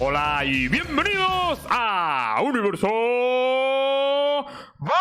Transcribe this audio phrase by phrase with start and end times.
[0.00, 2.86] Hola y bienvenidos a Universo
[4.78, 4.94] Valorant.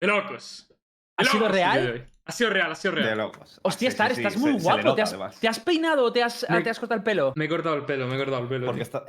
[0.00, 0.66] De locos.
[1.16, 1.82] ¿Ha De sido real?
[1.94, 2.06] de.
[2.26, 3.18] Ha sido real, ha sido De real.
[3.18, 3.58] locos.
[3.62, 4.82] Hostia, Sí, Star, sí, estás muy se guapo.
[4.82, 5.40] nota, ¿Te, has, además.
[5.40, 7.32] te has peinado o te has, Me- te has cortado el pelo?
[7.36, 8.66] Me he cortado el pelo, me he cortado el pelo.
[8.66, 9.04] Porque está.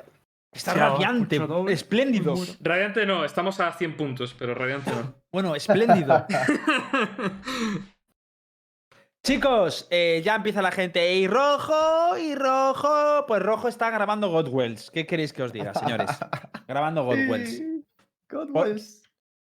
[0.53, 1.39] Está Sí, radiante,
[1.69, 2.35] espléndido.
[2.59, 5.13] Radiante no, estamos a 100 puntos, pero radiante no.
[5.31, 6.25] Bueno, espléndido.
[9.23, 11.13] Chicos, eh, ya empieza la gente.
[11.15, 13.25] Y rojo, y rojo.
[13.27, 14.89] Pues rojo está grabando Godwells.
[14.89, 16.09] ¿Qué queréis que os diga, señores?
[16.67, 17.61] grabando Godwells.
[18.29, 19.03] Godwells.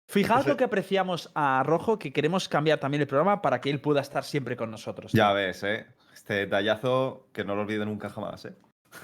[0.08, 3.70] Fijaos Ese- lo que apreciamos a Rojo, que queremos cambiar también el programa para que
[3.70, 5.10] él pueda estar siempre con nosotros.
[5.12, 5.86] Ya ves, ¿eh?
[6.14, 8.54] Este detallazo que no lo olvido nunca jamás, ¿eh?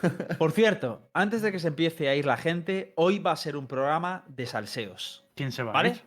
[0.39, 3.57] Por cierto, antes de que se empiece a ir la gente, hoy va a ser
[3.57, 5.25] un programa de salseos.
[5.34, 5.73] ¿Quién se va?
[5.73, 5.89] ¿Vale?
[5.89, 6.03] a ir?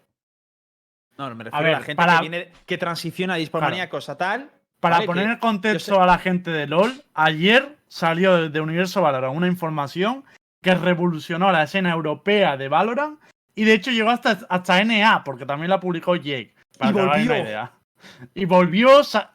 [1.18, 4.08] No, no, me refiero a, ver, la gente para- que viene, que transiciona a Dispomaníacos
[4.08, 4.50] a tal.
[4.86, 5.08] Para ¿vale?
[5.08, 10.24] poner en contexto a la gente de LOL, ayer salió de Universo Valorant una información
[10.62, 13.20] que revolucionó la escena europea de Valorant
[13.56, 16.54] y de hecho llegó hasta, hasta NA, porque también la publicó Jake.
[16.78, 17.46] Para Y que hagáis una volvió.
[17.46, 17.72] idea.
[18.34, 18.90] Y volvió,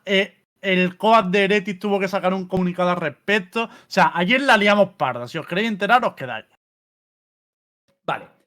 [0.05, 3.65] eh, el COAD de Eretis tuvo que sacar un comunicado al respecto.
[3.65, 5.27] O sea, ayer la liamos parda.
[5.27, 6.47] Si os queréis enterar, os quedáis.
[8.05, 8.40] Vale.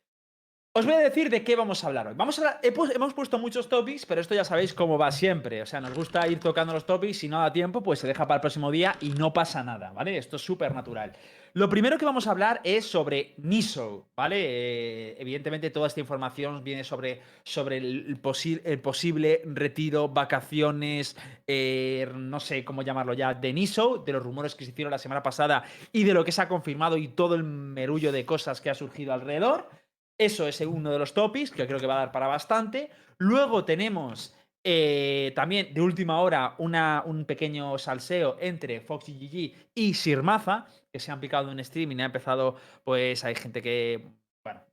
[0.75, 2.15] Os voy a decir de qué vamos a hablar hoy.
[2.17, 2.59] Vamos a hablar-
[2.95, 5.61] hemos puesto muchos topics, pero esto ya sabéis cómo va siempre.
[5.61, 7.19] O sea, nos gusta ir tocando los topics.
[7.19, 9.91] Si no da tiempo, pues se deja para el próximo día y no pasa nada,
[9.91, 10.17] ¿vale?
[10.17, 11.13] Esto es súper natural.
[11.53, 14.37] Lo primero que vamos a hablar es sobre Niso, ¿vale?
[14.39, 22.39] Eh, evidentemente toda esta información viene sobre, sobre el, posi- posible retiro, vacaciones, eh, no
[22.39, 25.65] sé cómo llamarlo ya, de Niso, de los rumores que se hicieron la semana pasada
[25.91, 28.73] y de lo que se ha confirmado y todo el merullo de cosas que ha
[28.73, 29.69] surgido alrededor.
[30.17, 32.89] Eso es uno de los topics que creo que va a dar para bastante.
[33.17, 39.93] Luego tenemos eh, también de última hora un pequeño salseo entre Fox y GG y
[39.93, 44.07] Sirmaza, que se han picado en streaming y ha empezado, pues hay gente que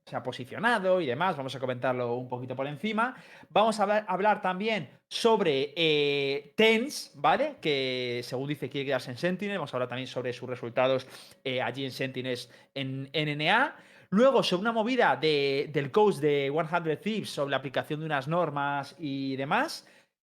[0.05, 1.37] se ha posicionado y demás.
[1.37, 3.15] Vamos a comentarlo un poquito por encima.
[3.49, 7.55] Vamos a hablar, también sobre eh, TENS, ¿vale?
[7.61, 9.57] Que según dice quiere quedarse en Sentinel.
[9.57, 11.07] Vamos a hablar también sobre sus resultados
[11.43, 13.75] eh, allí en Sentinels en NNA.
[14.13, 18.27] Luego, sobre una movida de- del coach de 100 Thieves sobre la aplicación de unas
[18.27, 19.87] normas y demás.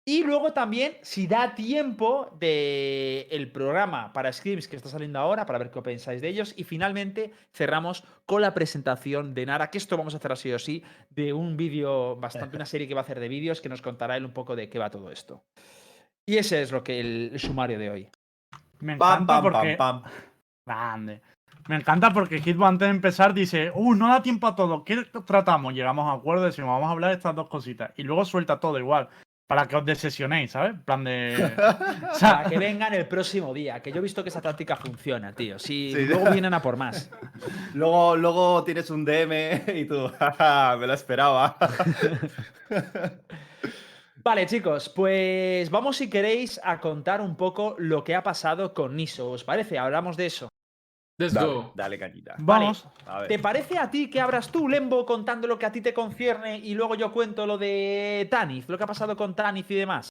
[0.06, 5.46] Y luego también, si da tiempo, de el programa para Scrims que está saliendo ahora,
[5.46, 6.54] para ver qué pensáis de ellos.
[6.58, 10.58] Y finalmente cerramos con la presentación de Nara, que esto vamos a hacer así o
[10.58, 13.82] sí, de un vídeo, bastante una serie que va a hacer de vídeos que nos
[13.84, 15.44] contará él un poco de qué va todo esto.
[16.28, 18.10] Y ese es lo que el, el sumario de hoy.
[18.80, 19.76] Me Pam, encanta pam, porque.
[19.78, 20.12] pam, pam.
[20.66, 21.22] Grande.
[21.70, 25.04] Me encanta porque Hitbo antes de empezar dice, uh, no da tiempo a todo, ¿qué
[25.24, 25.72] tratamos?
[25.76, 27.92] Llegamos a acuerdo, decimos, vamos a hablar de estas dos cositas.
[27.96, 29.08] Y luego suelta todo igual,
[29.46, 30.72] para que os desesionéis, ¿sabes?
[30.72, 31.36] En plan de...
[32.12, 34.76] O sea, Para que vengan el próximo día, que yo he visto que esa táctica
[34.78, 35.60] funciona, tío.
[35.60, 36.06] Si Sí.
[36.08, 37.12] luego vienen a por más.
[37.76, 41.56] Luego, luego tienes un DM y tú, "Jaja, me lo esperaba.
[44.24, 48.96] Vale, chicos, pues vamos si queréis a contar un poco lo que ha pasado con
[48.96, 49.30] Niso.
[49.30, 49.78] ¿Os parece?
[49.78, 50.50] Hablamos de eso.
[51.20, 51.72] Let's dale, go.
[51.76, 52.36] dale, cañita.
[52.40, 52.88] vamos.
[53.06, 53.28] A ver.
[53.28, 56.58] ¿Te parece a ti que abras tú, Lembo, contando lo que a ti te concierne
[56.58, 60.08] y luego yo cuento lo de Tanith, lo que ha pasado con Tanith y demás?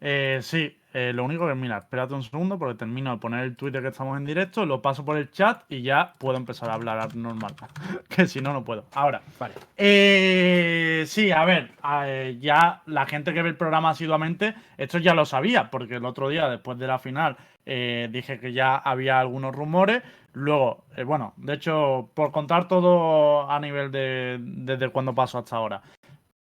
[0.00, 3.56] Eh, sí, eh, lo único que, mira, espérate un segundo porque termino de poner el
[3.56, 6.74] Twitter que estamos en directo, lo paso por el chat y ya puedo empezar a
[6.74, 7.54] hablar normal.
[8.08, 8.84] que si no, no puedo.
[8.94, 9.54] Ahora, Vale.
[9.76, 11.70] Eh, sí, a ver,
[12.04, 16.04] eh, ya la gente que ve el programa asiduamente, esto ya lo sabía, porque el
[16.04, 17.36] otro día, después de la final,
[17.66, 20.02] eh, dije que ya había algunos rumores.
[20.32, 25.82] Luego, bueno, de hecho, por contar todo a nivel de desde cuando pasó hasta ahora.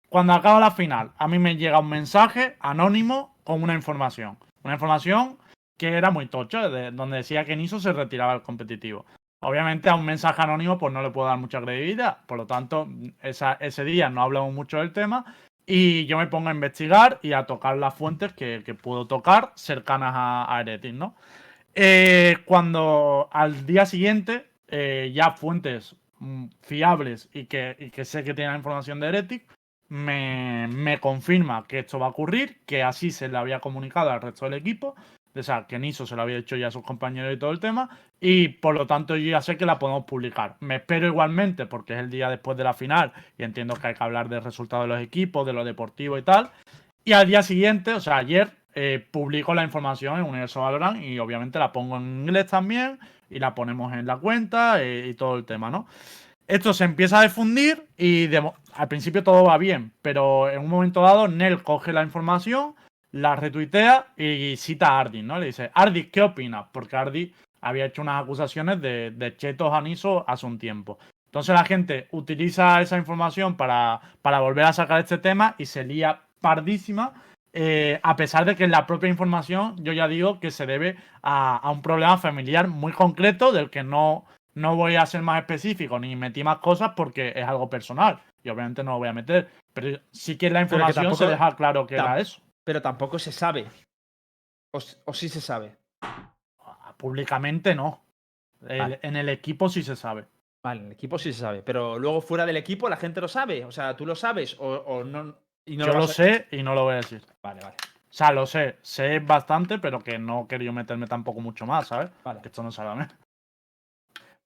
[0.10, 4.38] Cuando acaba la final, a mí me llega un mensaje anónimo con una información.
[4.64, 5.38] Una información
[5.78, 9.06] que era muy tocha, de- donde decía que Niso se retiraba del competitivo.
[9.40, 12.90] Obviamente a un mensaje anónimo pues no le puedo dar mucha credibilidad, por lo tanto
[13.22, 15.24] ese día no hablamos mucho del tema
[15.66, 19.54] y yo me pongo a investigar y a tocar las fuentes que, que puedo tocar
[19.56, 21.16] cercanas a, a Eretis, ¿no?
[21.74, 28.26] Eh, cuando al día siguiente eh, ya fuentes mm, fiables y que, y que sé
[28.26, 29.46] que tienen información de Heretic
[29.90, 34.46] me, confirma que esto va a ocurrir, que así se le había comunicado al resto
[34.46, 34.96] del equipo,
[35.36, 37.60] o sea, que Niso se lo había hecho ya a sus compañeros y todo el
[37.60, 37.90] tema,
[38.20, 40.58] y por lo tanto yo ya sé que la podemos publicar.
[40.60, 43.94] Me espero igualmente, porque es el día después de la final, y entiendo que hay
[43.94, 46.52] que hablar del resultado de los equipos, de lo deportivo y tal,
[47.06, 51.18] y al día siguiente, o sea, ayer, eh, publico la información en Universo Valorant y
[51.18, 55.36] obviamente la pongo en inglés también y la ponemos en la cuenta eh, y todo
[55.38, 55.88] el tema, ¿no?
[56.48, 58.30] Esto se empieza a difundir y
[58.74, 62.76] al principio todo va bien, pero en un momento dado Nel coge la información
[63.12, 65.40] la retuitea y cita a Ardis, ¿no?
[65.40, 66.68] Le dice, Ardis, ¿qué opinas?
[66.72, 71.00] Porque Ardis había hecho unas acusaciones de, de chetos a Niso hace un tiempo.
[71.26, 76.22] Entonces la gente utiliza esa información para, volver a sacar este tema y se lía
[76.42, 77.14] pardísima,
[77.54, 81.70] eh, a pesar de que la propia información yo ya digo que se debe a
[81.72, 84.26] un problema familiar muy concreto del que no,
[84.58, 88.50] no voy a ser más específico ni metí más cosas porque es algo personal y
[88.50, 89.50] obviamente no lo voy a meter.
[89.74, 92.42] Pero sí que la información tampoco- se deja claro que era eso.
[92.64, 93.66] Pero tampoco se sabe.
[94.74, 95.78] O, o sí se sabe.
[96.98, 98.04] Públicamente no.
[98.68, 99.00] El- Vale.
[99.04, 100.26] En el equipo sí se sabe.
[100.64, 101.62] Vale, en el equipo sí se sabe.
[101.62, 103.64] Pero luego fuera del equipo la gente lo sabe.
[103.66, 105.36] O sea, tú lo sabes o, o no.
[105.66, 107.22] y no Yo lo sé y no lo voy a decir.
[107.44, 107.76] Vale, vale.
[108.10, 108.78] O sea, lo sé.
[108.82, 112.10] Sé bastante, pero que no querido meterme tampoco mucho más, ¿sabes?
[112.24, 113.06] Vale, Que esto no sabe a mí.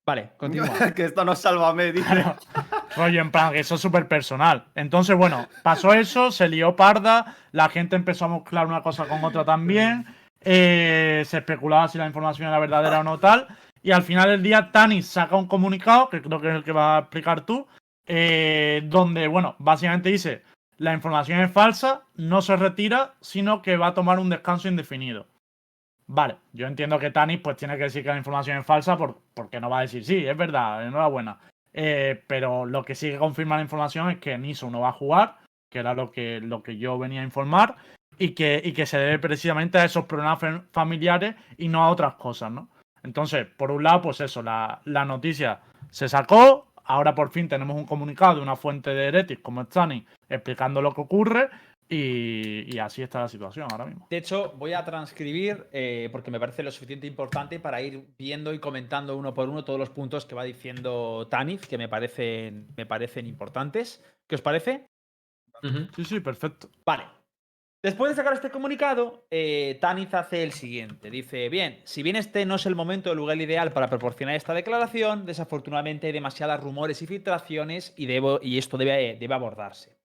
[0.05, 0.69] Vale continúa.
[0.95, 2.25] que esto no sálvame, dice.
[2.95, 4.65] Rollo, en plan, que eso es súper personal.
[4.75, 9.23] Entonces, bueno, pasó eso, se lió parda, la gente empezó a mezclar una cosa con
[9.23, 10.05] otra también,
[10.41, 13.47] eh, se especulaba si la información era verdadera o no tal,
[13.83, 16.71] y al final del día Tanis saca un comunicado, que creo que es el que
[16.71, 17.67] vas a explicar tú,
[18.05, 20.43] eh, donde, bueno, básicamente dice,
[20.77, 25.27] la información es falsa, no se retira, sino que va a tomar un descanso indefinido.
[26.13, 29.19] Vale, yo entiendo que Tanis pues tiene que decir que la información es falsa por-
[29.33, 31.39] porque no va a decir, sí, es verdad, enhorabuena.
[31.73, 34.93] Eh, pero lo que sí que confirma la información es que Niso no va a
[34.93, 35.37] jugar,
[35.69, 37.77] que era lo que, lo que yo venía a informar,
[38.17, 41.89] y que, y que se debe precisamente a esos problemas fa- familiares y no a
[41.89, 42.67] otras cosas, ¿no?
[43.03, 45.61] Entonces, por un lado, pues eso, la, la noticia
[45.91, 50.05] se sacó, ahora por fin tenemos un comunicado de una fuente de Heretic como Stani
[50.27, 51.49] explicando lo que ocurre,
[51.93, 54.07] y, y así está la situación ahora mismo.
[54.09, 58.53] De hecho, voy a transcribir eh, porque me parece lo suficiente importante para ir viendo
[58.53, 62.69] y comentando uno por uno todos los puntos que va diciendo Tanith, que me parecen,
[62.77, 64.01] me parecen importantes.
[64.25, 64.85] ¿Qué os parece?
[65.93, 66.69] Sí, sí, perfecto.
[66.85, 67.03] Vale.
[67.83, 71.09] Después de sacar este comunicado, eh, Tanith hace el siguiente.
[71.09, 74.35] Dice, bien, si bien este no es el momento o el lugar ideal para proporcionar
[74.35, 80.00] esta declaración, desafortunadamente hay demasiados rumores y filtraciones y, debo, y esto debe, debe abordarse.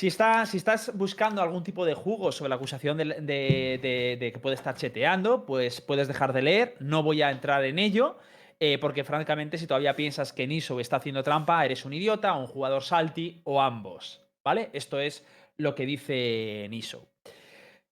[0.00, 4.54] Si, está, si estás buscando algún tipo de jugo sobre la acusación de que puede
[4.54, 6.74] estar cheteando, pues puedes dejar de leer.
[6.80, 8.16] No voy a entrar en ello,
[8.58, 12.46] eh, porque francamente, si todavía piensas que Niso está haciendo trampa, eres un idiota, un
[12.46, 14.24] jugador salty o ambos.
[14.42, 14.70] ¿Vale?
[14.72, 15.22] Esto es
[15.58, 17.10] lo que dice Niso.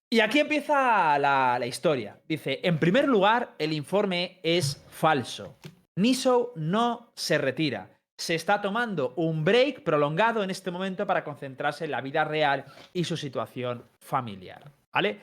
[0.08, 2.18] Y aquí empieza la, la historia.
[2.26, 5.58] Dice, en primer lugar, el informe es falso.
[5.94, 7.97] Niso no se retira.
[8.18, 12.64] Se está tomando un break prolongado en este momento para concentrarse en la vida real
[12.92, 14.72] y su situación familiar.
[14.92, 15.20] ¿Vale?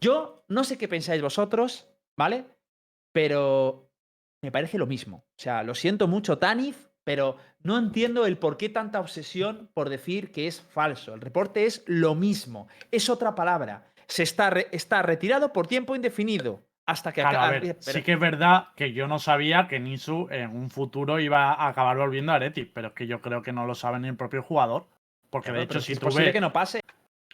[0.00, 2.44] Yo no sé qué pensáis vosotros, ¿vale?
[3.12, 3.90] Pero
[4.42, 5.24] me parece lo mismo.
[5.38, 9.88] O sea, lo siento mucho, Tanith, pero no entiendo el por qué tanta obsesión por
[9.88, 11.14] decir que es falso.
[11.14, 13.86] El reporte es lo mismo, es otra palabra.
[14.06, 16.62] Se está, re- está retirado por tiempo indefinido.
[16.86, 20.28] Hasta que Claro, a ver, sí que es verdad que yo no sabía que Nisu
[20.30, 23.52] en un futuro iba a acabar volviendo a Aretis, pero es que yo creo que
[23.52, 24.86] no lo sabe ni el propio jugador.
[25.30, 26.80] Porque Claro, de hecho, si es tú posible ves, que no pase.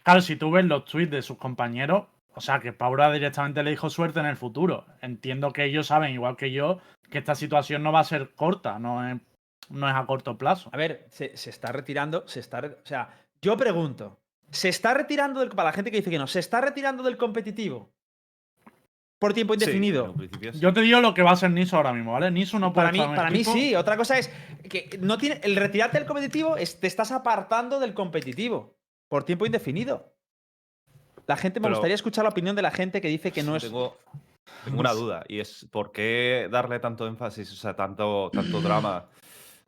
[0.05, 3.71] claro, si tú ves los tweets de sus compañeros, o sea, que Paula directamente le
[3.71, 4.87] dijo suerte en el futuro.
[5.03, 6.79] Entiendo que ellos saben, igual que yo,
[7.11, 9.21] que esta situación no va a ser corta, no es,
[9.69, 10.71] no es a corto plazo.
[10.73, 12.61] A ver, se, se está retirando, se está.
[12.61, 13.11] O sea,
[13.43, 14.21] yo pregunto,
[14.51, 15.51] ¿se está retirando del.
[15.51, 17.91] Para la gente que dice que no, ¿se está retirando del competitivo?
[19.21, 20.15] Por tiempo indefinido.
[20.19, 20.59] sí.
[20.59, 22.31] Yo te digo lo que va a ser Nisu ahora mismo, ¿vale?
[22.31, 23.75] Nisu no puede Para mí, para mí sí.
[23.75, 24.31] Otra cosa es
[24.69, 25.41] que no tiene.
[25.45, 28.75] El retirarte del competitivo es, te estás apartando del competitivo.
[29.09, 30.15] Por tiempo indefinido.
[31.27, 33.57] La gente me Pero- gustaría escuchar la opinión de la gente que dice que no
[33.57, 33.63] es.
[33.65, 33.99] Tengo,
[34.65, 39.05] tengo una duda y es ¿por qué darle tanto énfasis, o sea, tanto, tanto drama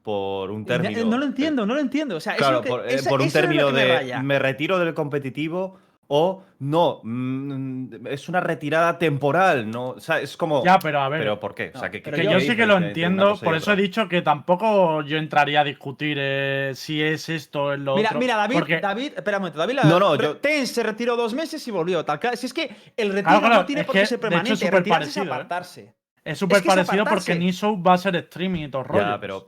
[0.03, 1.05] por un término?
[1.05, 2.17] No, no lo entiendo, no lo entiendo.
[2.17, 3.67] O sea, Claro, es lo que- por, eh, esa- por un eso es lo término
[3.67, 5.79] que me de me retiro del competitivo
[6.09, 9.91] o no, mm, es una retirada temporal, ¿no?
[9.91, 10.63] O sea, es como...
[10.65, 11.21] Ya, pero a ver.
[11.21, 11.71] ¿Pero por qué?
[11.75, 13.77] O sea, No, ¿qué- pero Que yo yo sí que lo entiendo, por eso he
[13.77, 18.11] dicho que tampoco yo entraría a discutir eh, si es esto o es lo Mira,
[18.11, 18.21] otro.
[18.21, 21.17] mira, David, porque- David, espera un momento, David, la- No, no, yo- Ten se retiró
[21.17, 22.05] dos meses y volvió.
[22.05, 22.65] Tal, si es que
[22.97, 25.15] el retiro Claro, claro, no tiene por qué ser de hecho, es permanente, retirarse es
[25.17, 25.29] parecido, ¿eh?
[25.29, 25.95] apartarse.
[26.25, 27.39] Es súper que es parecido porque apartarse.
[27.39, 29.03] Niso va a ser streaming y todo rollo.
[29.03, 29.47] Ya, pero,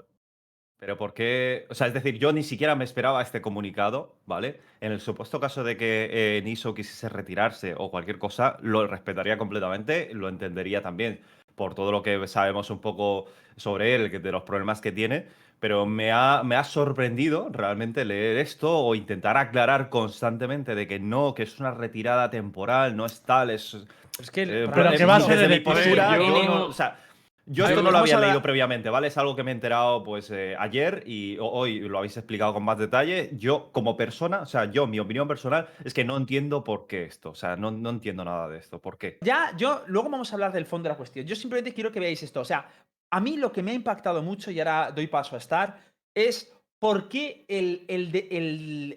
[0.79, 1.67] pero ¿por qué?
[1.71, 4.61] O sea, es decir, yo ni siquiera me esperaba este comunicado, ¿vale?
[4.81, 9.39] En el supuesto caso de que eh, Niso quisiese retirarse o cualquier cosa, lo respetaría
[9.39, 11.21] completamente, lo entendería también
[11.55, 13.27] por todo lo que sabemos un poco
[13.57, 15.27] sobre él, que- de los problemas que tiene,
[15.61, 20.99] pero me ha, me ha sorprendido realmente leer esto o intentar aclarar constantemente de que
[20.99, 23.77] no, que es una retirada temporal, no es tal, es...
[24.21, 26.99] Es que eh, que va a ser el mi postura, yo- yo no- o sea,
[27.47, 29.09] Yo esto no lo había a la- leído previamente, ¿vale?
[29.09, 32.55] Es algo que me he enterado pues eh, ayer y ho- hoy lo habéis explicado
[32.55, 33.31] con más detalle.
[33.35, 37.05] Yo, como persona, o sea, yo, mi opinión personal es que no entiendo por qué
[37.05, 37.31] esto.
[37.31, 38.81] O sea, no, no entiendo nada de esto.
[38.81, 39.19] ¿Por qué?
[39.21, 41.27] Ya, yo, luego vamos a hablar del fondo de la cuestión.
[41.27, 42.41] Yo simplemente quiero que veáis esto.
[42.41, 42.67] O sea,
[43.11, 45.79] a mí lo que me ha impactado mucho, y ahora doy paso a Star,
[46.15, 48.11] es por qué el, el,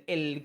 [0.08, 0.44] el-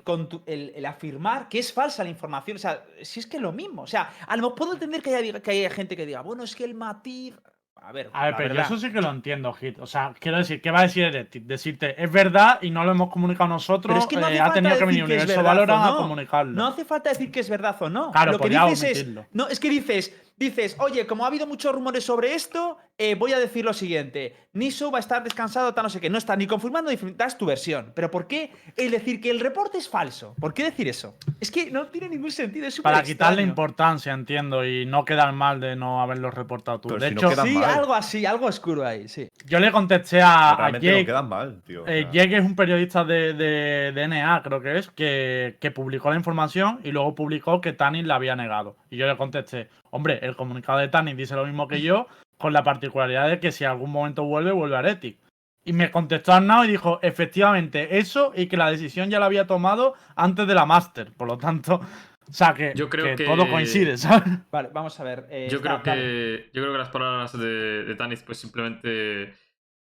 [0.75, 2.57] el afirmar que es falsa la información.
[2.57, 3.83] O sea, si es que es lo mismo.
[3.83, 6.43] O sea, a lo mejor puedo entender que haya, que haya gente que diga, bueno,
[6.45, 7.35] es que el matiz.
[7.85, 8.67] A ver, A ver, pero verdad.
[8.67, 9.79] eso sí que lo entiendo, Hit.
[9.81, 11.45] O sea, quiero decir, ¿qué va a decir Eretic?
[11.45, 13.93] Decirte, es verdad y no lo hemos comunicado nosotros.
[13.93, 15.43] Pero es que no eh, hace ha falta tenido que decir venir que Universo verdad
[15.43, 15.97] o Valorant a no.
[15.97, 16.53] comunicarlo.
[16.53, 18.13] No hace falta decir que es verdad o no.
[18.13, 19.07] Claro, lo que dices es.
[19.33, 23.33] No, es que dices, dices, oye, como ha habido muchos rumores sobre esto, eh, voy
[23.33, 24.37] a decir lo siguiente.
[24.53, 26.11] Niso va a estar descansado, tal, no sé qué.
[26.11, 27.93] No está ni confirmando ni das tu versión.
[27.95, 30.35] Pero ¿por qué el decir que el reporte es falso?
[30.39, 31.17] ¿Por qué decir eso?
[31.41, 32.67] Es que no tiene ningún sentido.
[32.67, 36.89] Es Para quitarle importancia, entiendo, y no quedar mal de no haberlo reportado tú.
[36.91, 37.65] Pero de si hecho, Sí, mal.
[37.79, 39.29] algo así, algo oscuro ahí, sí.
[39.47, 41.07] yo le contesté a, a Realmente no Jake.
[41.07, 41.87] quedan mal, tío.
[41.87, 42.09] Eh.
[42.13, 46.17] Jake es un periodista de, de, de NA, creo que es, que, que publicó la
[46.17, 48.77] información y luego publicó que Tanis la había negado.
[48.91, 52.07] Y yo le contesté, hombre, el comunicado de Tanis dice lo mismo que yo,
[52.39, 55.19] con la particularidad de que si algún momento vuelve, vuelve a Aretic.
[55.65, 59.47] Y me contestó Arnau y dijo, efectivamente, eso y que la decisión ya la había
[59.47, 61.13] tomado antes de la Master.
[61.13, 61.75] Por lo tanto,
[62.29, 64.25] o sea, que, Yo creo que- todo coincide, ¿sabes?
[64.51, 65.27] Vale, vamos a ver.
[65.31, 66.03] eh, Yo está, creo dale.
[66.03, 69.35] que yo creo que las palabras de, de Tanis pues simplemente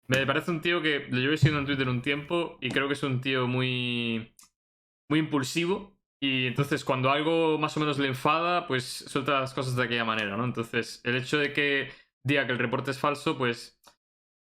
[0.08, 2.94] me parece un tío que lo llevo siguiendo en Twitter un tiempo y creo que
[2.94, 4.34] es un tío muy
[5.10, 9.76] muy impulsivo y entonces cuando algo más o menos le enfada pues suelta las cosas
[9.76, 10.46] de aquella manera, ¿no?
[10.46, 11.90] Entonces el hecho de que
[12.24, 13.80] diga que el reporte es falso pues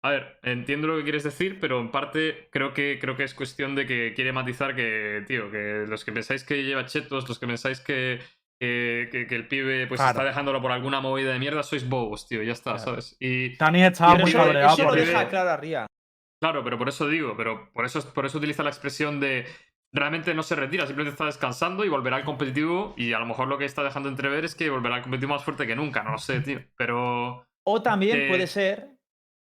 [0.02, 3.34] a ver, entiendo lo que quieres decir, pero en parte creo que, creo que es
[3.34, 7.38] cuestión de que quiere matizar que, tío, que los que pensáis que lleva chetos, los
[7.38, 8.18] que pensáis que,
[8.58, 10.12] que, que- que el pibe pues Claro.
[10.12, 12.84] está dejándolo por alguna movida de mierda, sois bobos, tío, ya está, Claro.
[12.92, 13.16] ¿sabes?
[13.20, 15.86] Y estaba muy eso, cabreado eso lo porque- deja claro a Ría.
[16.42, 19.46] claro, pero por eso digo, pero por eso, por eso utiliza la expresión de
[19.92, 23.48] realmente no se retira, simplemente está descansando y volverá al competitivo y a lo mejor
[23.48, 26.12] lo que está dejando entrever es que volverá al competitivo más fuerte que nunca, no
[26.12, 27.44] lo sé, tío, pero...
[27.64, 28.88] O también Eh, puede ser.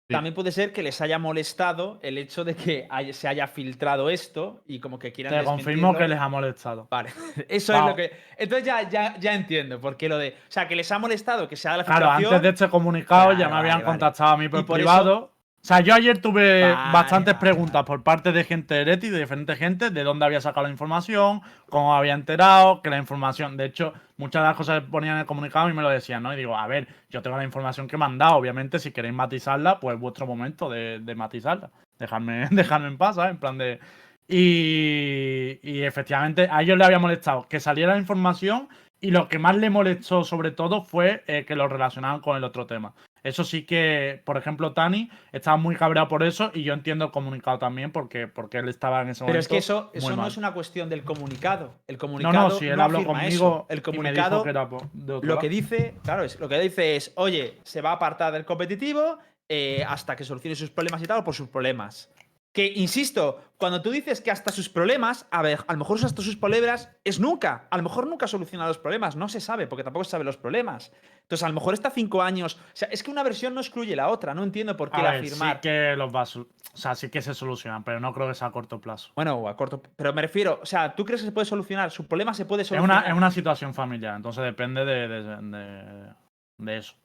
[0.10, 0.14] sí.
[0.14, 4.10] También puede ser que les haya molestado el hecho de que hay- se haya filtrado
[4.10, 6.88] esto y como que quieran Te confirmo que les ha molestado.
[6.92, 7.12] Vale,
[7.48, 8.12] eso es lo que.
[8.38, 10.30] Entonces ya, ya, ya entiendo por qué lo de.
[10.32, 12.34] O sea, que les ha molestado que se haga la Claro, filtración.
[12.36, 13.86] antes de este comunicado ya me habían vale, vale.
[13.86, 15.32] contactado a mí por, Y por privado.
[15.64, 17.86] O sea, yo ayer tuve Vale, bastantes vale, preguntas vale.
[17.86, 21.42] por parte de gente de Ereti, de diferentes gente, de dónde había sacado la información,
[21.70, 23.58] cómo había enterado, que la información.
[23.58, 26.24] De hecho, muchas de las cosas que ponían en el comunicado y me lo decían,
[26.24, 26.34] ¿no?
[26.34, 28.38] Y digo, a ver, yo tengo la información que me han dado.
[28.38, 31.70] Obviamente, si queréis matizarla, pues es vuestro momento de, de matizarla.
[32.00, 33.32] Dejadme, dejadme en paz, ¿sabes?
[33.32, 33.80] En plan de.
[34.28, 38.68] Y, y efectivamente, a ellos les había molestado que saliera la información
[39.00, 42.44] y lo que más le molestó sobre todo fue eh, que lo relacionaban con el
[42.44, 42.94] otro tema.
[43.24, 47.12] Eso sí que, por ejemplo, Tani estaba muy cabreado por eso y yo entiendo el
[47.12, 49.40] comunicado también porque, porque él estaba en ese Pero momento.
[49.42, 51.76] es que eso, eso no es una cuestión del comunicado.
[51.88, 52.50] El No, comunicado.
[52.50, 53.66] no, si él habló afirma conmigo eso.
[53.70, 54.44] El comunicado.
[54.44, 55.40] que Lo lado.
[55.40, 59.20] que dice, claro, es, lo que dice es, oye, se va a apartar del competitivo
[59.48, 62.10] eh, hasta que solucione sus problemas y tal, o por sus problemas.
[62.54, 66.22] Que, insisto, cuando tú dices que hasta sus problemas, a ver, a lo mejor hasta
[66.22, 67.68] sus problemas es nunca.
[67.72, 70.36] A lo mejor nunca soluciona los problemas, no se sabe, porque tampoco se sabe los
[70.36, 70.92] problemas.
[71.22, 72.56] Entonces, a lo mejor está cinco años.
[72.56, 75.16] O sea, es que una versión no excluye la otra, no entiendo por qué A
[75.16, 75.56] el ver, afirmar.
[75.56, 78.34] sí que los va a O sea, sí que se solucionan, pero no creo que
[78.36, 79.12] sea a corto plazo.
[79.16, 79.82] Bueno, a corto.
[79.96, 81.90] Pero me refiero, o sea, ¿tú crees que se puede solucionar?
[81.92, 83.04] ¿Su problema se puede Es solucionar?
[83.04, 86.14] una, es una situación familiar, entonces depende de, de, de-
[86.58, 86.96] de eso.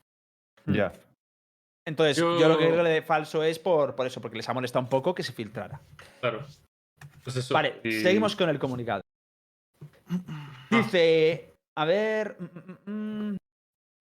[0.67, 0.93] Ya.
[1.87, 2.39] Entonces, yo...
[2.39, 4.89] Yo- lo que creo de falso es por, por eso, porque les ha molestado un
[4.91, 5.81] poco que se filtrara.
[6.21, 6.45] Claro.
[7.23, 7.55] Pues eso.
[7.55, 9.01] Vale, y- seguimos con el comunicado.
[10.71, 12.37] Dice, a ver.
[12.39, 13.37] mm, mm, mm.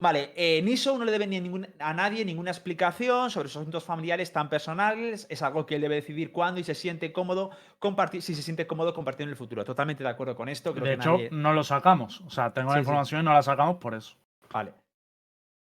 [0.01, 3.61] Vale, eh, Niso no le debe ni a, ningún- a nadie ninguna explicación sobre sus
[3.61, 5.25] asuntos familiares tan personales.
[5.29, 8.67] Es algo que él debe decidir cuándo y se siente cómodo compartir, si se siente
[8.67, 9.63] cómodo compartir en el futuro.
[9.63, 10.73] Totalmente de acuerdo con esto.
[10.73, 12.21] Creo de que hecho, nadie- no lo sacamos.
[12.21, 12.87] O sea, tengo Sí, la sí.
[12.87, 14.15] información y no la sacamos por eso.
[14.51, 14.73] Vale.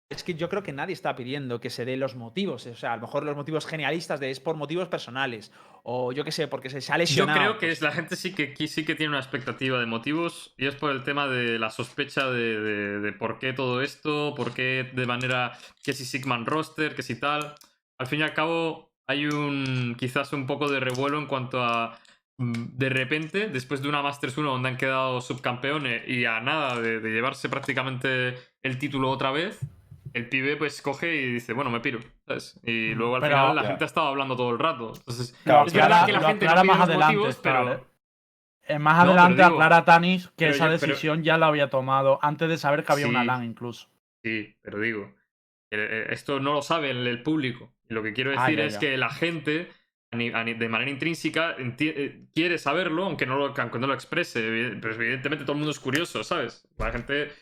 [0.08, 2.64] Es que yo creo que nadie está pidiendo que se dé los motivos.
[2.66, 5.50] O sea, a lo mejor los motivos genialistas de es por motivos personales.
[5.82, 7.38] O yo qué sé, porque se, se ha Yo lesionado.
[7.40, 10.66] creo que es, la gente sí que, sí que tiene una expectativa de motivos y
[10.66, 14.54] es por el tema de la sospecha de, de- de por qué todo esto, por
[14.54, 17.54] qué de manera que si Sigman roster, que si tal.
[17.98, 21.98] Al fin y al cabo hay un quizás un poco de revuelo en cuanto a
[22.38, 26.80] mm, de repente, después de una Masters 1 donde han quedado subcampeones y a nada
[26.80, 29.58] de, de llevarse prácticamente el título otra vez,
[30.16, 32.58] el pibe pues coge y dice, bueno, me piro, ¿sabes?
[32.64, 33.68] Y luego al Pero- final la Ya.
[33.68, 34.92] gente ha estado hablando todo el rato.
[34.96, 37.72] Entonces, Claro, es verdad que la gente no más adelante, motivos, pero...
[37.74, 37.80] ¿eh?
[38.68, 41.46] Eh, más No, adelante digo- aclara Tanis que pero esa yo- pero- decisión ya la
[41.46, 43.26] había tomado antes de saber que había una Sí.
[43.26, 43.88] LAN incluso.
[44.24, 45.14] Sí, pero digo
[45.70, 47.72] Eh, Esto no lo sabe el, el público.
[47.88, 48.80] Lo que quiero Ah, decir ya, es ya.
[48.80, 49.68] que la gente,
[50.12, 54.40] de manera intrínseca, eh, quiere saberlo, aunque no, lo, aunque no lo exprese.
[54.80, 56.66] Pero evidentemente todo el mundo es curioso, ¿sabes?
[56.78, 57.32] La gente...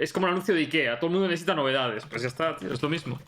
[0.00, 2.04] Es como el anuncio de Ikea, todo el mundo necesita novedades.
[2.06, 3.20] Pues ya está, tío, es lo mismo.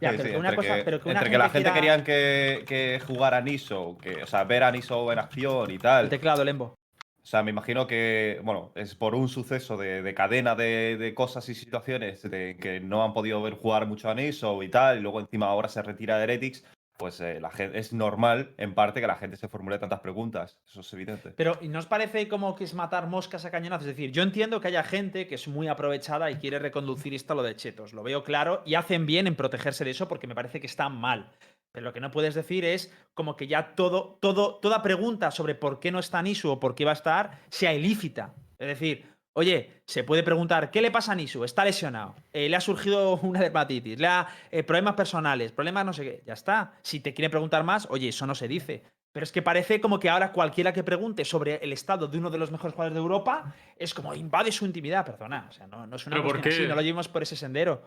[0.00, 1.44] Ya, Sí, pero sí, que una entre cosa, que, pero que una entre que la
[1.50, 5.70] gente quiera- querían que, que jugara Niso, que, o sea, ver a Niso en acción
[5.70, 6.08] y El tal.
[6.08, 6.74] teclado, Lembo.
[7.22, 11.14] O sea, me imagino que, bueno, es por un suceso de, de cadena de, de
[11.14, 14.98] cosas y situaciones de que no han podido ver jugar mucho a Niso y tal,
[14.98, 16.64] y luego encima ahora se retira de Heretics,
[16.96, 20.58] pues eh, la gente, es normal, en parte, que la gente se formule tantas preguntas.
[20.66, 21.30] Eso es evidente.
[21.30, 23.88] Pero ¿y ¿no os parece como que es matar moscas a cañonazos?
[23.88, 27.32] Es decir, yo entiendo que haya gente que es muy aprovechada y quiere reconducir esto
[27.32, 27.92] a lo de chetos.
[27.92, 30.88] Lo veo claro y hacen bien en protegerse de eso porque me parece que está
[30.88, 31.30] mal.
[31.72, 35.56] Pero lo que no puedes decir es como que ya todo, todo, toda pregunta sobre
[35.56, 38.34] por qué no está Nisu o por qué va a estar sea ilícita.
[38.58, 41.44] Es decir, oye, se puede preguntar, ¿qué le pasa a Nisu?
[41.44, 45.92] Está lesionado, eh, le ha surgido una dermatitis, le ha eh, problemas personales, problemas no
[45.92, 46.22] sé qué.
[46.26, 46.72] Ya está.
[46.82, 48.82] Si te quiere preguntar más, oye, eso no se dice.
[49.12, 52.30] Pero es que parece como que ahora cualquiera que pregunte sobre el estado de uno
[52.30, 55.46] de los mejores jugadores de Europa es como invade su intimidad, perdona.
[55.48, 57.36] O sea, no, no es una ¿Pero por cuestión así, no lo llevemos por ese
[57.36, 57.86] sendero.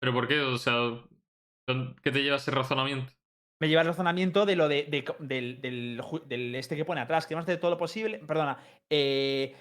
[0.00, 0.40] ¿Pero por qué?
[0.40, 0.74] O sea,
[1.66, 3.10] ¿dónde- ¿qué te lleva ese razonamiento?
[3.58, 5.62] Me lleva el razonamiento de lo de, de del,
[6.26, 8.18] del este que pone atrás, que vamos a hacer todo lo posible.
[8.26, 8.58] Perdona.
[8.90, 9.54] Eh,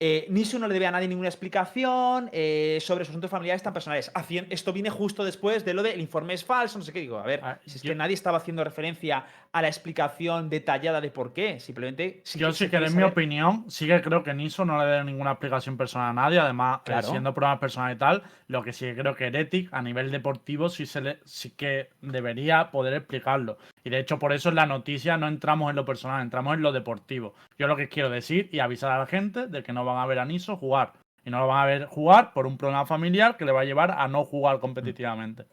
[0.00, 3.72] eh, Nisu no le debe a nadie ninguna explicación eh, sobre sus asuntos familiares tan
[3.72, 4.12] personales.
[4.50, 7.00] Esto viene justo después de lo del informe es falso, no sé qué.
[7.00, 10.50] Digo, a ver, Ah, si es yo- que nadie estaba haciendo referencia a la explicación
[10.50, 11.58] detallada de por qué.
[11.58, 12.22] Simplemente.
[12.36, 14.78] Yo que sí se que quiere en mi opinión, sí que creo que Niso no
[14.78, 16.38] le dé ninguna explicación personal a nadie.
[16.38, 17.08] Además, eh, Claro.
[17.08, 20.68] siendo programa personal y tal, lo que sí que creo que Heretic a nivel deportivo
[20.68, 23.58] sí, se le, sí que debería poder explicarlo.
[23.88, 26.60] Y de hecho, por eso en la noticia no entramos en lo personal, entramos en
[26.60, 27.34] lo deportivo.
[27.56, 30.04] Yo lo que quiero decir y avisar a la gente de que no van a
[30.04, 30.92] ver a Niso jugar.
[31.24, 33.64] Y no lo van a ver jugar por un problema familiar que le va a
[33.64, 35.46] llevar a no jugar competitivamente.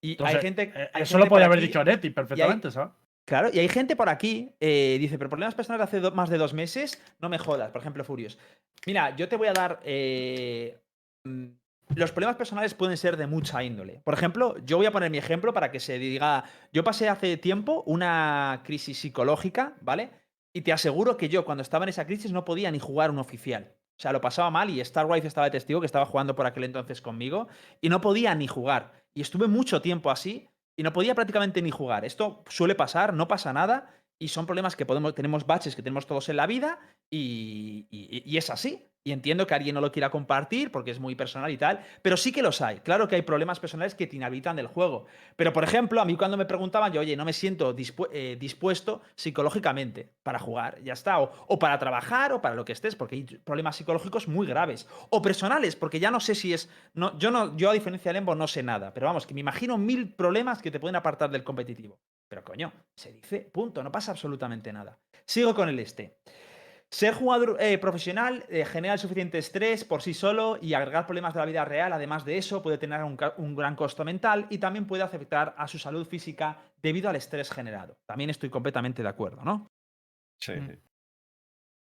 [0.00, 0.62] Y Entonces, hay gente.
[0.74, 2.92] eh, hay eso gente lo por podía haber aquí- dicho Heretic perfectamente, ¿sabes?
[3.24, 6.38] Claro, y hay gente por aquí, eh, dice, pero problemas personales hace do- más de
[6.38, 8.40] dos meses, no me jodas, por ejemplo, Furios.
[8.88, 9.78] Mira, yo te voy a dar...
[9.84, 10.76] eh,
[11.24, 11.46] mm,
[11.94, 14.00] los problemas personales pueden ser de mucha índole.
[14.04, 17.36] Por ejemplo, yo voy a poner mi ejemplo para que se diga, yo pasé hace
[17.36, 20.10] tiempo una crisis psicológica, ¿vale?
[20.52, 23.18] Y te aseguro que yo cuando estaba en esa crisis no podía ni jugar un
[23.18, 23.74] oficial.
[23.98, 26.64] O sea, lo pasaba mal y Starwife estaba de testigo que estaba jugando por aquel
[26.64, 27.48] entonces conmigo
[27.80, 28.92] y no podía ni jugar.
[29.14, 32.04] Y estuve mucho tiempo así y no podía prácticamente ni jugar.
[32.04, 36.06] Esto suele pasar, no pasa nada y son problemas que podemos, tenemos baches que tenemos
[36.06, 36.78] todos en la vida
[37.10, 38.84] y, y- y es así.
[39.08, 42.18] Y entiendo que alguien no lo quiera compartir porque es muy personal y tal, pero
[42.18, 42.80] sí que los hay.
[42.80, 45.06] Claro que hay problemas personales que te inhabitan del juego.
[45.34, 47.74] Pero, por ejemplo, a mí cuando me preguntaban, yo, oye, no me siento
[48.12, 51.20] eh, dispuesto psicológicamente para jugar, ya está.
[51.20, 54.86] O, o para trabajar o para lo que estés, porque hay problemas psicológicos muy graves.
[55.08, 56.68] O personales, porque ya no sé si es.
[56.92, 58.92] No, yo, no, yo, a diferencia de Lembo, no sé nada.
[58.92, 61.98] Pero vamos, que me imagino mil problemas que te pueden apartar del competitivo.
[62.28, 64.98] Pero coño, se dice, punto, no pasa absolutamente nada.
[65.24, 66.18] Sigo con el este.
[66.90, 71.34] Ser jugador eh, profesional eh, genera el suficiente estrés por sí solo y agregar problemas
[71.34, 73.16] de la vida real, además de eso, puede tener un,
[73.54, 77.98] gran costo mental y también puede afectar a su salud física debido al estrés generado.
[78.06, 79.66] También estoy completamente de acuerdo, ¿no?
[80.40, 80.78] Sí, Mm.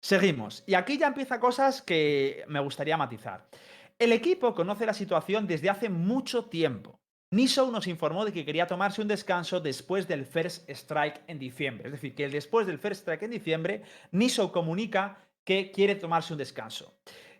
[0.04, 0.64] Seguimos.
[0.66, 3.46] Y aquí ya empieza cosas que me gustaría matizar.
[3.98, 7.01] El equipo conoce la situación desde hace mucho tiempo.
[7.32, 11.88] Nisou nos informó de que quería tomarse un descanso después del First Strike en diciembre.
[11.88, 16.38] Es decir, que después del First Strike en diciembre, Nisou comunica que quiere tomarse un
[16.38, 16.94] descanso.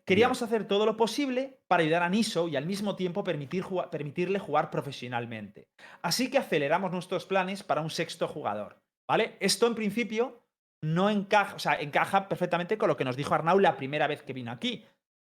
[0.07, 4.39] Queríamos hacer todo lo posible para ayudar a Nisou y al mismo tiempo permitir permitirle
[4.39, 5.69] jugar profesionalmente.
[6.01, 8.81] Así que aceleramos nuestros planes para un sexto jugador.
[9.07, 9.37] ¿Vale?
[9.41, 10.43] Esto en principio
[10.81, 14.23] no encaja, o sea, encaja perfectamente con lo que nos dijo Arnau la primera vez
[14.23, 14.87] que vino aquí.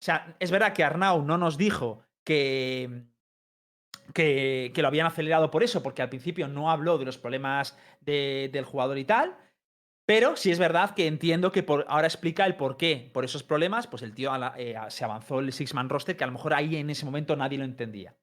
[0.01, 3.05] O sea, es verdad que Arnau no nos dijo que,
[4.13, 8.51] que, lo habían acelerado por eso, porque al principio no habló de los problemas de-
[8.53, 9.37] del jugador y tal.
[10.07, 13.11] Pero sí es verdad que entiendo que por, ahora explica el por qué.
[13.13, 16.35] Por esos problemas, pues el tío eh, se avanzó el Six-Man roster, que a lo
[16.35, 18.15] mejor ahí en ese momento nadie lo entendía.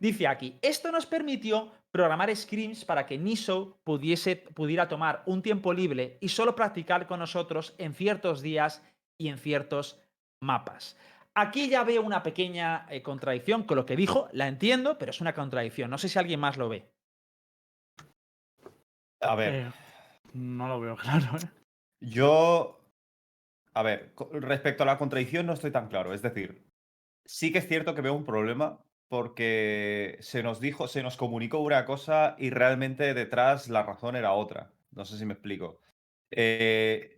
[0.00, 5.72] Dice aquí, esto nos permitió programar scrims para que Niso pudiese, pudiera tomar un tiempo
[5.72, 8.82] libre y solo practicar con nosotros en ciertos días
[9.18, 9.98] y en ciertos
[10.40, 10.96] mapas.
[11.38, 15.20] Aquí ya veo una pequeña eh, contradicción con lo que dijo, la entiendo, pero es
[15.20, 15.90] una contradicción.
[15.90, 16.90] No sé si alguien más lo ve.
[19.20, 19.72] A ver, Eh,
[20.32, 21.50] no lo veo claro, ¿eh?
[22.00, 22.80] yo.
[23.74, 26.14] A ver, respecto a la contradicción no estoy tan claro.
[26.14, 26.66] Es decir,
[27.26, 31.58] sí que es cierto que veo un problema porque se nos dijo, se nos comunicó
[31.60, 34.72] una cosa y realmente detrás la razón era otra.
[34.90, 35.80] No sé si me explico.
[36.30, 37.15] Eh,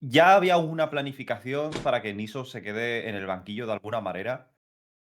[0.00, 4.50] ya había una planificación para que Niso se quede en el banquillo de alguna manera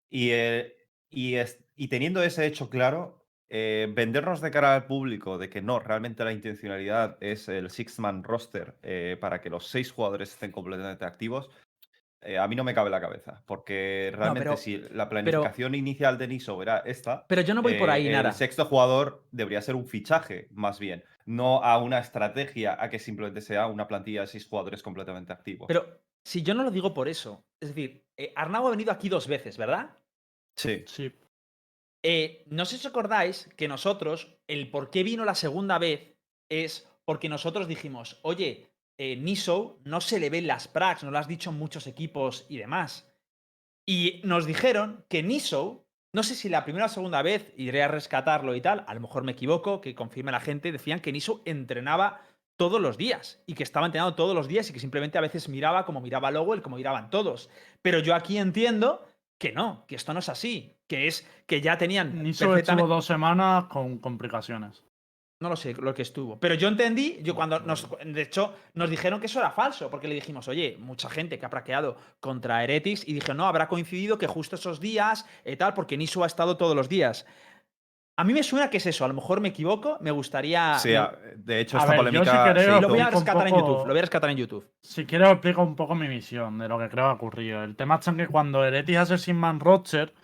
[0.10, 0.76] y, eh,
[1.10, 5.62] y es- y teniendo ese hecho claro, eh, vendernos de cara al público de que
[5.62, 10.52] no, realmente la intencionalidad es el six-man roster eh, para que los seis jugadores estén
[10.52, 11.50] completamente activos,
[12.21, 13.43] eh, a mí no me cabe la cabeza.
[13.45, 17.76] Porque realmente pero- si la planificación inicial de Niso era esta, Pero yo no voy
[17.76, 18.32] por ahí, el nada.
[18.34, 23.41] sexto jugador debería ser un fichaje, más bien, no a una estrategia, a que simplemente
[23.41, 25.67] sea una plantilla de seis jugadores completamente activos.
[25.67, 27.45] Pero si yo no lo digo por eso.
[27.59, 29.95] Es decir, eh, Arnau ha venido aquí dos veces, ¿verdad?
[30.55, 30.83] sí.
[30.87, 31.11] Sí.
[32.03, 36.15] Eh, no sé si os acordáis que nosotros, el por qué vino la segunda vez
[36.47, 41.19] es porque nosotros dijimos, oye, eh, Niso no se le ven las pracs, nos lo
[41.19, 43.11] has dicho en muchos equipos y demás.
[43.85, 47.87] Y nos dijeron que Niso, no sé si la primera o segunda vez iré a
[47.87, 51.41] rescatarlo y tal, a lo mejor me equivoco, que confirme la gente, decían que Niso
[51.45, 52.21] entrenaba
[52.55, 55.47] todos los días y que estaba entrenando todos los días y que simplemente a veces
[55.47, 57.49] miraba como miraba Lowell, como miraban todos.
[57.81, 59.05] Pero yo aquí entiendo
[59.37, 63.05] que no, que esto no es así, que es que ya tenían Niso estuvo dos
[63.05, 64.83] semanas con complicaciones.
[65.39, 66.39] No lo sé lo que estuvo.
[66.39, 67.88] Pero yo entendí, yo cuando nos.
[68.04, 71.45] De hecho, nos dijeron que eso era falso, porque le dijimos, oye, mucha gente que
[71.45, 75.73] ha praqueado contra Heretics, y dije, no, habrá coincidido que justo esos días, eh, tal,
[75.73, 77.26] porque Nisu ha estado todos los días.
[78.19, 80.73] A mí me suena que es eso, a lo mejor me equivoco, me gustaría.
[80.80, 82.26] Sí, me- a- de hecho, esta ver, polémica.
[82.26, 84.67] sí creo se lo voy a rescatar en YouTube, lo voy a rescatar en YouTube.
[84.82, 87.63] Si quiero explico un poco mi visión de lo que creo que ha ocurrido.
[87.63, 90.15] El tema en que cuando Heretic hace sin man roster,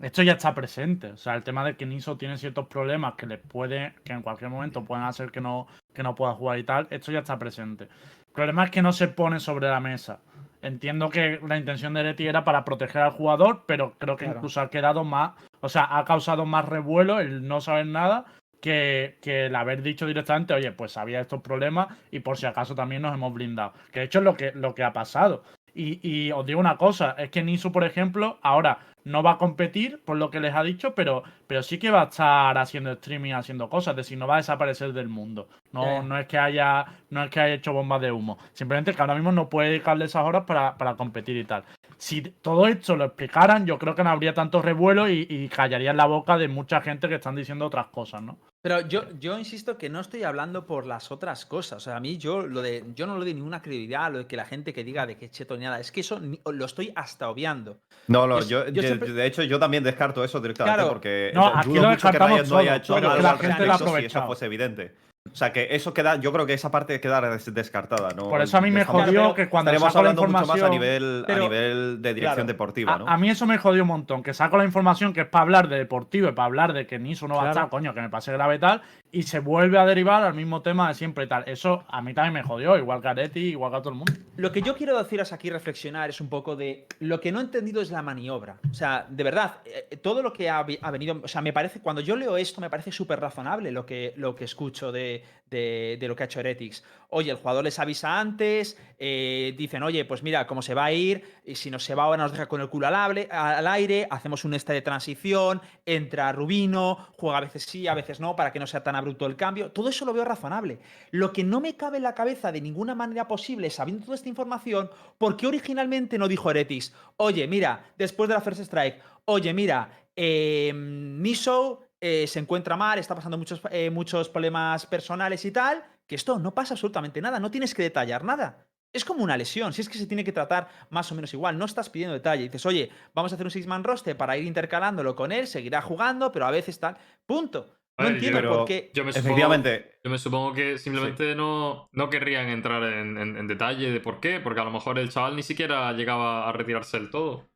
[0.00, 1.08] esto ya está presente.
[1.12, 4.22] O sea, el tema de que Niso tiene ciertos problemas que le puede, que en
[4.22, 7.38] cualquier momento pueden hacer que no, que no pueda jugar y tal, esto ya está
[7.38, 7.84] presente.
[7.84, 10.20] El problema es que no se pone sobre la mesa.
[10.62, 14.38] Entiendo que la intención de Heretic era para proteger al jugador, pero creo que Claro.
[14.38, 18.24] incluso ha quedado más, o sea, ha causado más revuelo el no saber nada
[18.60, 22.76] que, que el haber dicho directamente, oye, pues había estos problemas y por si acaso
[22.76, 23.72] también nos hemos blindado.
[23.90, 25.42] Que de hecho es lo que, lo que ha pasado.
[25.74, 29.38] Y, y os digo una cosa, es que Nisu, por ejemplo, ahora no va a
[29.38, 32.92] competir por lo que les ha dicho, pero, pero sí que va a estar haciendo
[32.92, 35.48] streaming, haciendo cosas, es decir, no va a desaparecer del mundo.
[35.72, 38.38] No, no es que haya, no es que haya hecho bombas de humo.
[38.52, 41.64] Simplemente que ahora mismo no puede dedicarle esas horas para, para competir y tal.
[41.96, 45.96] Si todo esto lo explicaran, yo creo que no habría tanto revuelo y, y callarían
[45.96, 48.38] la boca de mucha gente que están diciendo otras cosas, ¿no?
[48.60, 51.78] Pero yo, yo insisto que no estoy hablando por las otras cosas.
[51.78, 54.18] O sea, a mí yo lo de yo no le doy ninguna credibilidad a lo
[54.18, 55.80] de que la gente que diga de que cheto ni nada.
[55.80, 57.78] Es que eso ni- lo estoy hasta obviando.
[58.06, 60.88] No, no, Yo- yo, yo de, siempre- de hecho, yo también descarto eso directamente Claro.
[60.90, 63.66] porque No, dudo aquí lo mucho que Riot no haya hecho algo la al gente
[63.66, 64.94] lo ha respecto si eso fuese evidente.
[65.30, 68.28] O sea, que eso queda, yo creo que esa parte queda des- descartada, ¿no?
[68.28, 70.44] Por eso a mí me Estamos- jodió que cuando saco la hablando mucho más a
[70.44, 70.70] información...
[70.72, 73.08] nivel, pero- a nivel de dirección claro, deportiva, A, ¿no?
[73.08, 75.68] a mí eso me jodió un montón, que saco la información que es para hablar
[75.68, 78.08] de deportivo y para hablar de que Niso no va a estar, coño, que me
[78.10, 78.82] pase grave y tal,
[79.14, 81.44] y se vuelve a derivar al mismo tema de siempre y tal.
[81.46, 83.96] Eso a mí también me jodió, igual que a Areti, igual que a todo el
[83.96, 84.12] mundo.
[84.36, 87.42] Lo que yo quiero deciros aquí, reflexionar, es un poco de lo que no he
[87.42, 88.56] entendido es la maniobra.
[88.70, 91.20] O sea, de verdad, eh, todo lo que ha, ha venido.
[91.22, 94.34] O sea, me parece, cuando yo leo esto, me parece súper razonable lo que, lo
[94.34, 96.82] que escucho de, de- lo que ha hecho Heretics.
[97.10, 100.92] Oye, el jugador les avisa antes, eh, dicen, oye, pues mira, cómo se va a
[100.92, 104.46] ir, y si nos se va ahora nos deja con el culo al aire, hacemos
[104.46, 108.58] un este de transición, entra Rubino, juega a veces sí, a veces no, para que
[108.58, 109.70] no sea tan abrupto el cambio.
[109.70, 110.78] Todo eso lo veo razonable.
[111.10, 114.28] Lo que no me cabe en la cabeza de ninguna manera posible, sabiendo toda esta
[114.28, 116.94] información, ¿por qué originalmente no dijo Heretics?
[117.16, 123.14] Oye, mira, después de la First Strike, oye, mira, Niso eh, se encuentra mal, está
[123.14, 127.50] pasando muchos, eh, muchos problemas personales y tal, que esto no pasa absolutamente nada, no
[127.50, 128.66] tienes que detallar nada.
[128.92, 131.56] Es como una lesión, si es que se tiene que tratar más o menos igual,
[131.56, 135.16] no estás pidiendo detalle, dices, oye, vamos a hacer un six-man roster para ir intercalándolo
[135.16, 137.81] con él, seguirá jugando, pero a veces tal, punto.
[137.98, 138.90] No ver, entiendo pero- por qué.
[138.94, 143.36] Yo me supongo, Efectivamente, yo me supongo que simplemente no, no querrían entrar en, en-
[143.36, 146.52] en detalle de por qué, porque a lo mejor el chaval ni siquiera llegaba a
[146.52, 147.48] retirarse del todo.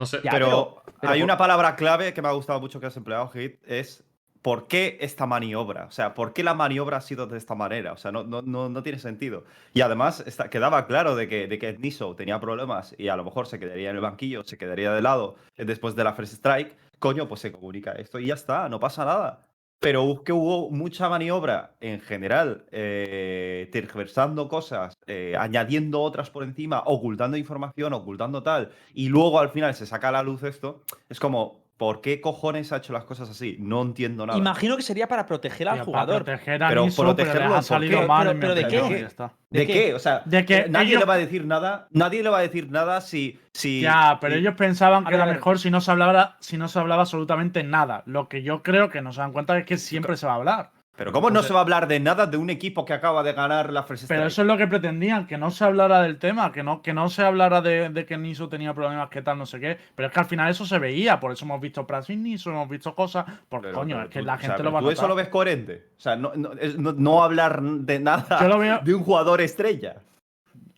[0.00, 0.20] No sé.
[0.24, 0.46] Ya, pero,
[0.84, 3.28] pero- pero hay por- una palabra clave que me ha gustado mucho que has empleado,
[3.28, 4.04] Hit, es
[4.42, 5.84] ¿por qué esta maniobra?
[5.86, 7.92] O sea, ¿por qué la maniobra ha sido de esta manera?
[7.92, 9.44] O sea, no, no, no, no tiene sentido.
[9.74, 13.24] Y además está- quedaba claro de que, de que Niso tenía problemas y a lo
[13.24, 16.76] mejor se quedaría en el banquillo, se quedaría de lado después de la First Strike.
[17.00, 19.47] Coño, pues se comunica esto y ya está, no pasa nada.
[19.80, 26.82] Pero que hubo mucha maniobra en general, eh, tergiversando cosas, eh, añadiendo otras por encima,
[26.84, 31.20] ocultando información, ocultando tal, y luego al final se saca a la luz esto, es
[31.20, 33.56] como, ¿por qué cojones ha hecho las cosas así?
[33.58, 34.38] No entiendo nada.
[34.38, 36.24] Imagino que sería para proteger al jugador.
[36.24, 38.06] Para proteger a Pero Niso, pero protegerlo, les ha ¿por salido qué?
[38.06, 38.82] mal Pero- pero ¿de qué?
[38.82, 39.72] ¿De, ¿De qué?
[39.72, 39.94] qué?
[39.94, 42.42] O sea, De que nadie ellos- le va a decir nada, nadie le va a
[42.42, 43.40] decir nada si...
[43.52, 46.36] si Ya, pero si- ellos pensaban A que ver, era mejor si no se hablaba,
[46.40, 48.02] si no se hablaba absolutamente nada.
[48.06, 50.36] Lo que yo creo que no se dan cuenta es que siempre se va a
[50.36, 50.70] hablar.
[50.98, 53.22] Pero ¿cómo no Entonces- se va a hablar de nada de un equipo que acaba
[53.22, 56.18] de ganar la Fresh Pero eso es lo que pretendían, que no se hablara del
[56.18, 59.38] tema, que no, que no se hablara de, de que Niso tenía problemas, que tal,
[59.38, 59.78] no sé qué.
[59.94, 62.68] Pero es que al final eso se veía, por eso hemos visto Praxis Niso, hemos
[62.68, 63.24] visto cosas.
[63.48, 64.90] Porque, Pero- coño, pero es que tú- la o sea, gente lo va a ¿Tú
[64.90, 65.84] eso lo ves coherente?
[65.96, 69.40] O sea, no, no- no- no hablar de nada Yo lo veo- de un jugador
[69.40, 69.98] estrella.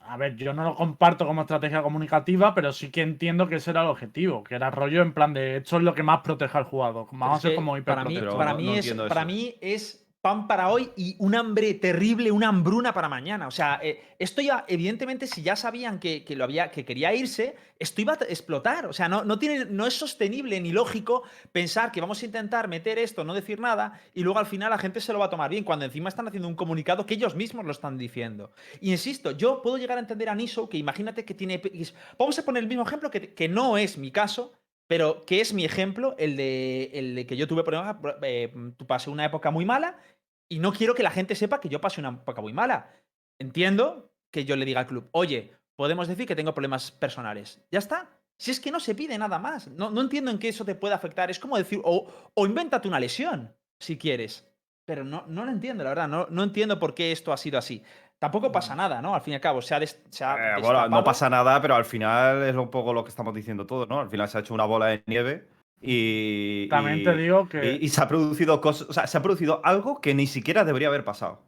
[0.02, 3.70] A ver, yo no lo comparto como estrategia comunicativa, pero sí que entiendo que ese
[3.70, 6.59] era el objetivo, que era rollo en plan de esto es lo que más protege
[6.59, 7.06] al jugador.
[7.12, 8.35] Vamos a ser como para mí, hiperprotectores.
[8.35, 12.30] para no- mí no es, para mí es pan para hoy y un hambre terrible,
[12.30, 13.48] una hambruna para mañana.
[13.48, 17.14] O sea, eh, esto ya, evidentemente, si ya sabían que, que lo había, que quería
[17.14, 18.87] irse, esto iba a explotar.
[18.87, 22.68] O sea, no, no, tiene, no es sostenible ni lógico pensar que vamos a intentar
[22.68, 25.30] meter esto, no decir nada, y luego al final la gente se lo va a
[25.30, 28.52] tomar bien, cuando encima están haciendo un comunicado que ellos mismos lo están diciendo.
[28.80, 31.62] Y insisto, yo puedo llegar a entender a Niso que imagínate que tiene.
[32.18, 34.52] Vamos a poner el mismo ejemplo que, que no es mi caso,
[34.90, 39.09] pero que es mi ejemplo, el de, el que yo tuve problemas, eh, tú pasé
[39.09, 39.96] una época muy mala
[40.50, 42.90] y no quiero que la gente sepa que yo pasé una época muy mala.
[43.38, 47.64] Entiendo que yo le diga al club, oye, podemos decir que tengo problemas personales.
[47.70, 48.11] Ya está.
[48.37, 49.68] Si es que no se pide nada más.
[49.68, 51.31] No, no entiendo en qué eso te puede afectar.
[51.31, 54.44] Es como decir, o, o invéntate una lesión, si quieres.
[54.87, 56.09] Pero no, no lo entiendo, la verdad.
[56.09, 57.85] No, no entiendo por qué esto ha sido así.
[58.20, 59.14] Tampoco pasa nada, ¿no?
[59.14, 61.61] Al fin y al cabo, se ha, des- se ha Eh, bueno, no pasa nada,
[61.62, 63.98] pero al final es un poco lo que estamos diciendo todos, ¿no?
[63.98, 65.48] Al final se ha hecho una bola de nieve
[65.80, 66.68] y.
[66.68, 67.78] También y- te digo que.
[67.80, 68.90] Y, y se ha producido cosas.
[68.90, 71.40] O sea, se ha producido algo que ni siquiera debería haber pasado.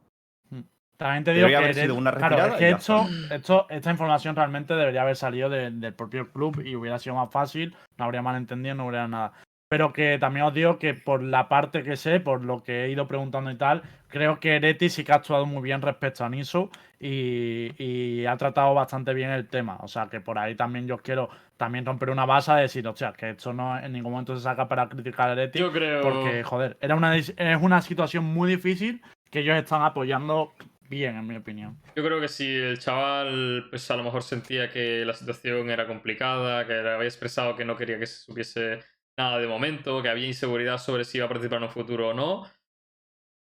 [0.97, 3.65] También te digo Debería que, haber sido una claro, retirada es y que esto, esto-
[3.69, 7.75] esta información realmente debería haber salido de- del propio club y hubiera sido más fácil,
[7.97, 9.33] no habría malentendido, no habría nada.
[9.73, 12.91] Pero que también os digo que por la parte que sé, por lo que he
[12.91, 16.29] ido preguntando y tal, creo que Ereti sí que ha actuado muy bien respecto a
[16.29, 19.77] Niso y, y ha tratado bastante bien el tema.
[19.81, 22.95] O sea que por ahí también yo quiero también romper una base de decir, o
[22.95, 25.57] sea, que esto no en ningún momento se saca para criticar a Ereti.
[25.57, 26.03] Yo creo.
[26.03, 30.53] Porque, joder, era una, es una situación muy difícil que ellos están apoyando
[30.87, 31.79] bien, en mi opinión.
[31.95, 35.87] Yo creo que si el chaval, pues a lo mejor sentía que la situación era
[35.87, 40.27] complicada, que había expresado que no quería que se supiese nada de momento, que había
[40.27, 42.47] inseguridad sobre si iba a participar en un futuro o no.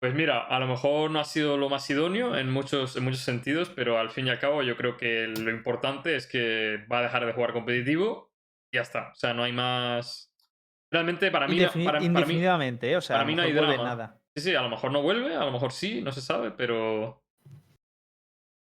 [0.01, 3.21] Pues mira, a lo mejor no ha sido lo más idóneo en muchos, en muchos
[3.21, 6.99] sentidos, pero al fin y al cabo yo creo que lo importante es que va
[6.99, 8.31] a dejar de jugar competitivo
[8.71, 9.11] y ya está.
[9.13, 10.33] O sea, no hay más.
[10.93, 12.97] Realmente para mí, para, para mí, indefinidamente, ¿eh?
[12.97, 13.77] O sea, para mí no hay drama.
[13.77, 14.21] nada.
[14.37, 17.25] Sí, sí, a lo mejor no vuelve, a lo mejor sí, no se sabe, pero.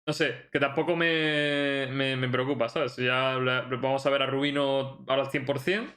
[0.09, 2.97] No sé, que tampoco me, me, me preocupa, ¿sabes?
[2.97, 5.93] Ya vamos a ver a Rubino ahora al 100%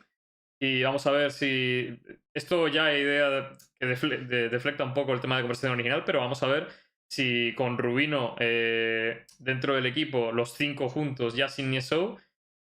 [0.60, 2.00] y vamos a ver si.
[2.34, 3.48] Esto ya hay idea de-
[3.80, 6.68] que defle- de- deflecta un poco el tema de conversación original, pero vamos a ver
[7.10, 12.18] si con Rubino eh, dentro del equipo, los cinco juntos, ya sin Niesou,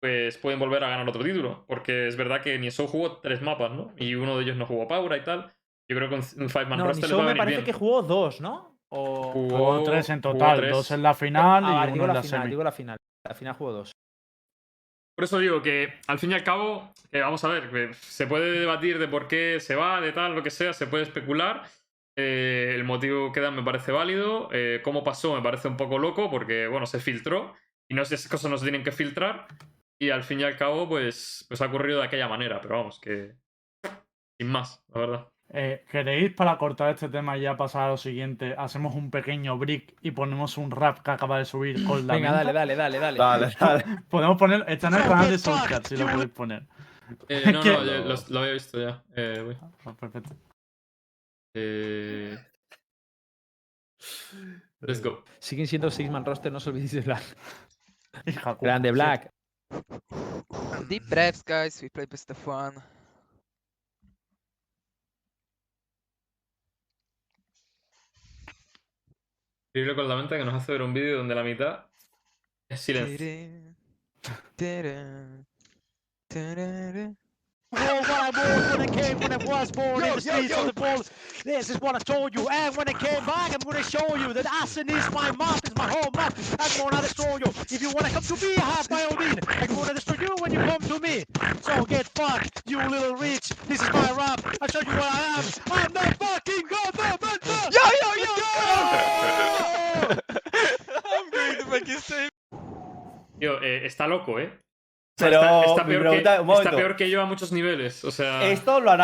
[0.01, 1.63] pues pueden volver a ganar otro título.
[1.67, 3.93] Porque es verdad que Niesou jugó tres mapas, ¿no?
[3.97, 5.53] Y uno de ellos no jugó Paura y tal.
[5.89, 7.65] Yo creo que un Five Man No, roster a me parece bien.
[7.65, 8.79] que jugó dos, ¿no?
[8.89, 9.31] O...
[9.31, 10.71] Jugó- Jugó tres en total, tres.
[10.71, 12.49] dos en la final Ah, y uno digo en la la final, semi.
[12.49, 12.97] digo la final.
[13.27, 13.91] La final jugó dos.
[15.15, 18.25] Por eso digo que al fin y al cabo, que vamos a ver, que se
[18.27, 21.63] puede debatir de por qué se va, de tal, lo que sea, se puede especular.
[22.15, 24.49] Eh, el motivo que dan me parece válido.
[24.51, 27.55] eh, cómo pasó me parece un poco loco porque, bueno, se filtró.
[27.89, 29.47] Y no sé, esas cosas no se tienen que filtrar.
[29.99, 32.59] Y al fin y al cabo, pues, pues ha ocurrido de aquella manera.
[32.61, 33.35] Pero vamos, que.
[34.39, 35.32] Sin más, la verdad.
[35.55, 38.55] Eh, ¿Queréis para cortar este tema y ya pasar a lo siguiente?
[38.57, 42.31] Hacemos un pequeño break y ponemos un rap que acaba de subir con la Venga,
[42.31, 43.17] dale, dale, dale, dale.
[43.19, 43.85] Dale, dale.
[44.09, 46.65] Podemos poner, está en el canal de Soundcat si lo podéis poner.
[47.29, 47.71] Eh, no, ¿Qué?
[47.71, 49.03] no, ya lo, lo había visto ya.
[49.15, 49.57] Eh, voy.
[49.85, 50.35] Ah, perfecto.
[51.55, 52.35] Eh,
[54.81, 55.23] Let's go.
[55.39, 57.23] Siguen siendo six man roster, no os olvidéis de Black.
[58.25, 58.91] Hija, Grande.
[58.91, 59.29] Black.
[60.89, 61.79] Deep breaths, guys.
[61.81, 62.73] We play best of one.
[69.75, 71.87] Increíble con la mente que nos hace ver un vídeo donde la mitad
[72.69, 73.73] es silencio.
[77.71, 78.29] What I I
[81.81, 82.47] I I told you.
[82.49, 84.45] And when I came back, I'm gonna show you that
[84.77, 86.37] is my map, my home map.
[86.59, 87.51] I'm destroy you.
[87.71, 89.39] If you wanna come to me, have by all means.
[89.47, 91.23] I'm destroy you when you come to me.
[91.63, 93.55] So get fucked, you little bitch.
[93.65, 94.39] This is my rap.
[94.61, 95.43] I'll show you what I am.
[95.71, 97.43] I'm the fucking government.
[97.73, 98.53] Yo, yo, yo, yo!
[100.03, 102.29] I'm going to make you say.
[103.43, 104.57] Tío, eh, está loco, ¿eh?
[105.17, 108.03] Pero está, peor pregunta- que, está peor que yo a muchos niveles.
[108.05, 108.47] O sea.
[108.47, 108.99] ¿Esto lo han,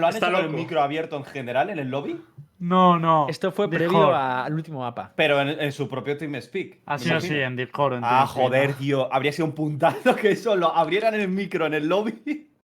[0.00, 2.22] lo han hecho con el micro abierto en general en el lobby?
[2.60, 3.26] No, no.
[3.28, 3.88] Esto fue Discord.
[3.90, 5.12] previo a- al último mapa.
[5.16, 6.82] Pero en, en su propio TeamSpeak.
[6.86, 7.36] Así imagino.
[7.36, 7.94] en Discord.
[7.94, 8.76] en Ah, TeamSpeak, joder, ¿no?
[8.76, 9.12] tío.
[9.12, 12.46] Habría sido un puntazo que eso lo abrieran el micro en el lobby.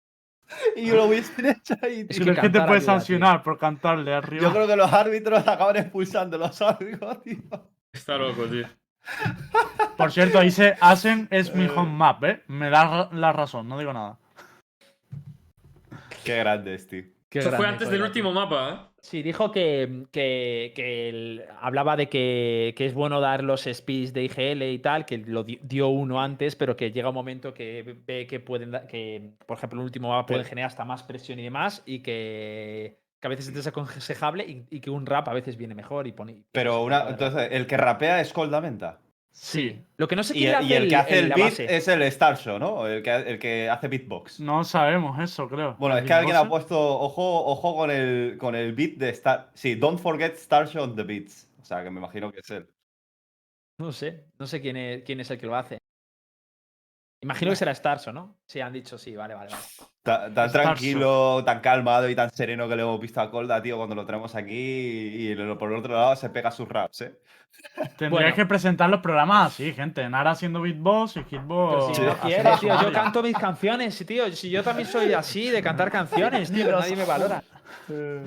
[0.77, 2.07] Y lo hubiesen hecho ahí.
[2.09, 3.01] Es que te cantar puedes ayuda, tío.
[3.01, 4.43] sancionar por cantarle arriba.
[4.45, 7.39] Yo creo que los árbitros acaban expulsándolos algo, tío.
[7.93, 8.65] Está loco, tío.
[9.97, 12.43] Por cierto, dice Asen es mi home map, ¿eh?
[12.49, 14.19] Me da la razón, no digo nada.
[16.25, 17.05] Qué grandes, tío.
[17.29, 18.97] Qué Eso fue grande, antes del último mapa, ¿eh?
[19.01, 24.13] Sí, dijo que, que, que él hablaba de que, que es bueno dar los speeds
[24.13, 27.55] de IGL y tal, que lo di- dio uno antes, pero que llega un momento
[27.55, 31.05] que ve que pueden que, por ejemplo, el último mapa pueden Pero- generar hasta más
[31.05, 35.29] presión y demás, y que, que a veces es desaconsejable y, y que un rap
[35.29, 36.45] a veces viene mejor y pone.
[36.53, 39.01] Pero una, entonces, el que rapea es Coldamenta.
[39.33, 39.85] Sí.
[39.99, 41.77] Lo que no sé Y, quién y el que hace el, la beat base.
[41.77, 42.87] es el Star Show, ¿no?
[42.87, 44.41] El que, el que hace beatbox.
[44.41, 45.77] No sabemos eso, creo.
[45.79, 49.11] Bueno, es ¿El que alguien ha puesto ojo, ojo con el con el beat de
[49.11, 49.51] Star.
[49.55, 51.51] Sí, don't forget Star Show on the beats.
[51.61, 52.67] O sea, que me imagino que es él.
[53.79, 55.79] No sé, no sé quién es, quién es el que lo hace.
[57.23, 58.37] Imagino que será Starso, ¿no?
[58.47, 59.65] Sí, han dicho sí, vale, vale, vale.
[60.03, 63.77] Ta- Tan, tranquilo, tan calmado y tan sereno que le hemos visto a Colda, tío,
[63.79, 64.53] cuando lo tenemos aquí.
[64.55, 67.19] Y, lo- por el otro lado se pega sus raps, ¿eh?
[67.97, 68.35] Tendrías Bueno.
[68.37, 70.07] que presentar los programas así, gente.
[70.09, 71.97] Nara haciendo beatbox y Hitbox.
[71.97, 74.31] si no quieres, tío, yo canto mis canciones, tío.
[74.31, 77.43] Si yo también soy así, de cantar canciones, tío, pero nadie me valora.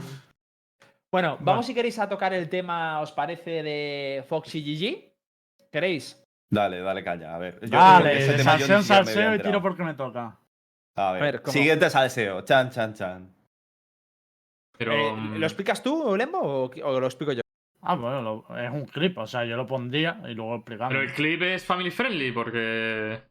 [1.11, 5.69] Bueno, vamos si queréis a tocar el tema, ¿os parece, de Foxy GG?
[5.71, 6.21] ¿Queréis?
[6.51, 7.59] Dale, dale caña, a ver.
[7.61, 10.37] Yo Vale, de salseo en salseo y tiro porque me toca.
[10.95, 12.41] A ver, siguiente salseo.
[12.41, 13.35] Chan, chan, chan.
[14.77, 14.93] Pero.
[14.93, 17.41] Eh, mm, ¿Lo explicas tú, Lembo, o, o lo explico yo?
[17.81, 20.91] Ah, bueno, lo- es un clip, o sea, yo lo pondría y luego explicamos.
[20.93, 23.21] Pero el clip es family friendly porque.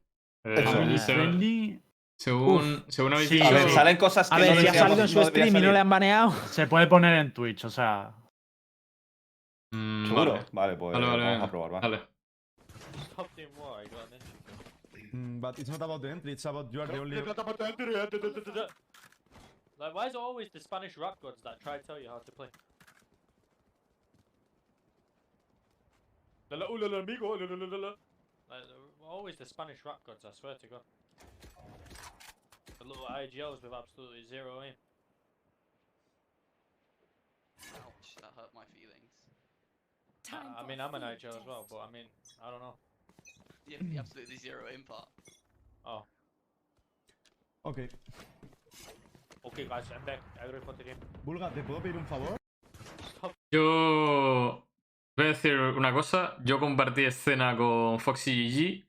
[0.44, 0.62] eh.
[0.64, 1.82] Family se- friendly,
[2.16, 3.48] según, según habéis Sí, dicho.
[3.48, 3.74] A ver, sí.
[3.74, 5.72] salen cosas que A no ver, si ha salido en su no stream y no
[5.72, 6.30] le han baneado.
[6.46, 8.14] se puede poner en Twitch, o sea.
[9.72, 10.32] Mm, ¿Seguro?
[10.32, 10.46] vale.
[10.52, 11.80] Vale, pues Vale, vale, vamos a probar, va.
[11.80, 12.17] Dale.
[13.18, 15.10] Top team war, I got an entry.
[15.12, 17.16] Mm, but it's not about the entry, it's about you are the only.
[19.80, 22.18] Like, why is it always the Spanish rap gods that try to tell you how
[22.18, 22.46] to play?
[28.48, 30.82] Like, they're always the Spanish rap gods, I swear to God.
[32.78, 34.74] The little IGLs with absolutely zero aim.
[37.74, 39.10] Ouch, that hurt my feelings.
[40.32, 42.06] I, I mean, I'm an IGL as well, but I mean,
[42.46, 42.74] I don't know.
[43.68, 45.08] The absolutely zero part.
[45.84, 46.06] Oh,
[47.64, 47.80] Ok.
[49.42, 50.20] okay, guys, I'm back.
[50.40, 50.94] I.
[51.24, 52.36] Bulga, ¿te puedo pedir un favor?
[53.50, 54.64] Yo.
[55.16, 56.36] Voy a decir una cosa.
[56.44, 58.88] Yo compartí escena con Foxy GG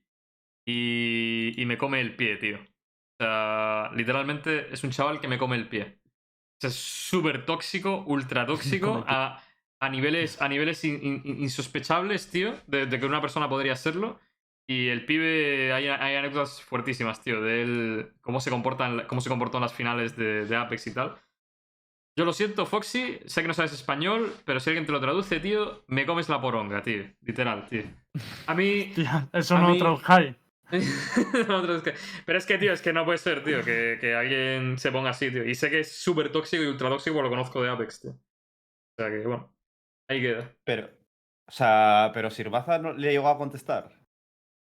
[0.66, 2.56] y, y me come el pie, tío.
[2.58, 5.98] O sea, literalmente es un chaval que me come el pie.
[6.04, 9.42] O sea, es súper tóxico, ultra tóxico, a,
[9.80, 14.20] a niveles, a niveles in- in- insospechables, tío, de, de que una persona podría serlo.
[14.70, 19.28] Y el pibe, hay, hay anécdotas fuertísimas, tío, de él, cómo se, comportan, cómo se
[19.28, 21.16] comportó en las finales de, de Apex y tal.
[22.16, 25.40] Yo lo siento, Foxy, sé que no sabes español, pero si alguien te lo traduce,
[25.40, 27.02] tío, me comes la poronga, tío.
[27.22, 27.82] Literal, tío.
[28.46, 28.92] A mí...
[28.94, 29.78] Tía, eso A no mí-
[31.82, 34.92] que- Pero es que, tío, es que no puede ser, tío, que, que alguien se
[34.92, 35.44] ponga así, tío.
[35.44, 38.10] Y sé que es súper tóxico y ultra tóxico, lo conozco de Apex, tío.
[38.12, 38.18] O
[38.96, 39.52] sea que, bueno,
[40.08, 40.48] ahí queda.
[40.62, 40.90] Pero,
[41.48, 43.99] o sea, pero Sirbaza no le llegó a contestar.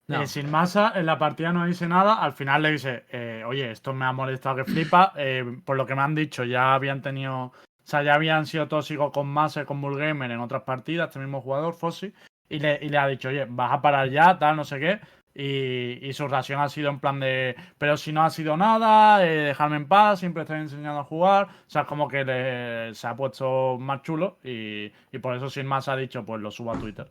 [0.10, 0.22] No.
[0.22, 2.16] Eh, sin masa, en la partida no dice nada.
[2.22, 5.12] Al final le dice, eh, oye, esto me ha molestado que flipa.
[5.18, 7.36] eh, por lo que me han dicho, ya habían tenido.
[7.46, 7.54] O
[7.90, 11.42] sea, ya habían sido tóxicos con Masa y con Bullgamer en otras partidas, este mismo
[11.42, 12.14] jugador, Fossi.
[12.50, 15.00] Y le, y le ha dicho, oye, vas a parar ya, tal, no sé qué.
[15.34, 19.24] Y, y su reacción ha sido en plan de, pero si no ha sido nada,
[19.26, 21.48] eh, dejarme en paz, siempre estoy enseñando a jugar.
[21.48, 25.68] O sea, como que le- se ha puesto más chulo y, y por eso sin
[25.68, 27.10] más ha dicho, pues lo subo a Twitter.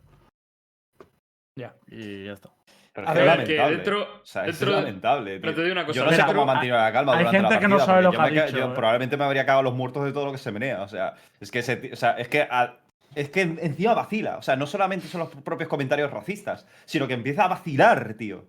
[1.55, 1.73] Ya.
[1.89, 2.49] Y ya está.
[2.97, 3.75] Pero A es ver, es que lamentable.
[3.75, 5.39] dentro- o sea, es dentro de- lamentable.
[5.39, 5.99] Pero te digo una cosa.
[5.99, 7.85] Yo no sé cómo ha mantenido la calma hay durante gente la que no partida,
[7.85, 8.71] sabe lo que ha dicho, yo eh.
[8.73, 10.81] probablemente me habría cagado los muertos de todo lo que se menea.
[10.81, 12.79] O sea, es que, ese ti- o sea, es que a-
[13.13, 14.37] es que encima vacila.
[14.37, 18.45] O sea, no solamente son los propios comentarios racistas, sino que empieza a vacilar, tío.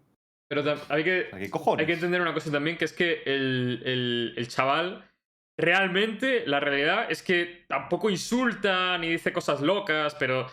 [0.48, 1.26] Pero hay que.
[1.78, 5.04] Hay que entender una cosa también, que es que el, el- el chaval
[5.58, 10.46] realmente, la realidad es que tampoco insulta ni dice cosas locas, pero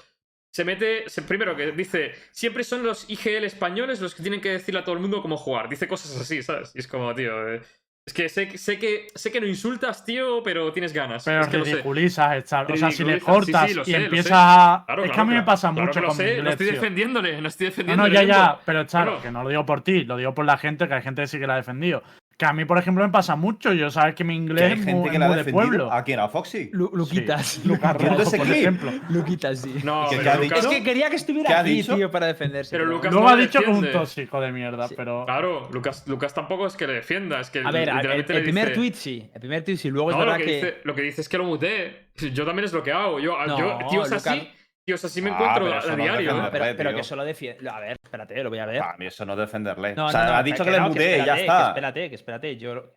[0.56, 4.52] se mete, se- primero que dice, siempre son los IGL españoles los que tienen que
[4.52, 5.68] decirle a todo el mundo cómo jugar.
[5.68, 6.72] Dice cosas así, ¿sabes?
[6.74, 7.62] Y es como, tío, eh,
[8.08, 11.26] es que sé, que- sé, que sé que no insultas, tío, pero tienes ganas.
[11.26, 12.72] Pero es que lo ridiculizas estar.
[12.72, 14.84] O sea, si le sí, cortas sí, lo y sé, lo empiezas a.
[14.86, 17.50] Claro, es que a mí me pasa mucho lo con sé, lo estoy defendiéndole, no
[17.50, 18.10] estoy No, defendiéndole.
[18.10, 18.34] no, ya, Lembo.
[18.34, 19.22] ya, pero Claro.
[19.22, 21.28] que no lo digo por ti, lo digo por la gente, que hay gente que
[21.28, 22.02] sí que la ha defendido.
[22.38, 23.72] Que a mí, por ejemplo, me pasa mucho.
[23.72, 25.54] Yo sabes que mi Que inglés hay es gente muy, que la ha muy de
[25.54, 25.90] pueblo.
[25.90, 26.20] ¿A quién?
[26.20, 26.70] ¿A Foxy?
[26.74, 27.62] Lu- Luquitas.
[27.66, 28.92] Lucas ¿Quién Rojo, es ese por ejemplo.
[29.08, 29.76] Luquitas, sí.
[29.86, 31.96] No, ¿Qué- pero qué ha Lucas- Es que quería que estuviera ¿Qué ha aquí, dicho?
[31.96, 32.72] tío, para defenderse.
[32.76, 35.24] Pero Lucas Luego no ha dicho que es un tóxico de mierda, pero.
[35.26, 38.76] Claro, Lucas, Lucas tampoco es que le defienda, es que A ver, el, primer dice-
[38.76, 39.30] tweet sí.
[39.34, 39.90] El primer tweet sí.
[39.90, 40.56] Luego es No, lo verdad que, que.
[40.56, 42.08] dice, lo que dice es que lo mutee.
[42.34, 43.18] Yo también es lo que hago.
[43.22, 44.50] Yo, No, yo tíos Lucas- así,
[44.86, 46.38] tíos así me Ah, encuentro a, a no diario.
[46.46, 46.50] ¿eh?
[46.52, 47.68] Pero, pero que solo defiende.
[47.70, 48.82] A ver, espérate, lo voy a ver.
[48.82, 49.96] A mí eso no es defenderle.
[49.96, 51.58] No, o sea, no, no, ha dicho que, que le y ya está.
[51.58, 52.58] Que espérate, que espérate.
[52.58, 52.96] Yo.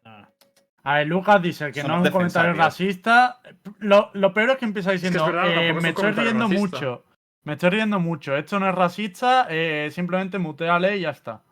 [0.84, 3.40] A ver, Lucas dice que Eso no es un comentario defensa, racista.
[3.80, 6.60] Lo, lo peor es que empieza diciendo, eh, es me estoy riendo racista".
[6.76, 7.04] mucho.
[7.44, 8.36] Me estoy riendo mucho.
[8.36, 11.42] Esto no es racista, eh, simplemente muteale y ya está.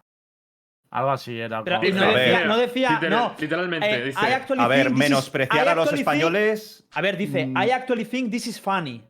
[0.91, 1.64] Algo así era.
[1.64, 2.91] Pero como- no decía, no decía.
[2.93, 3.34] Literal- no.
[3.39, 4.18] Literalmente, Eh, dice.
[4.59, 6.87] A ver, menospreciar a los españoles.
[6.93, 7.57] A ver, dice, Mm.
[7.62, 9.03] I actually think this is funny.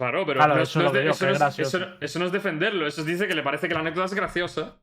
[0.00, 1.76] Claro, pero Claro, no, eso no es de- digo, eso no es es- gracioso.
[1.76, 4.14] eso no- eso no es defenderlo, eso dice que le parece que la anécdota es
[4.14, 4.80] graciosa.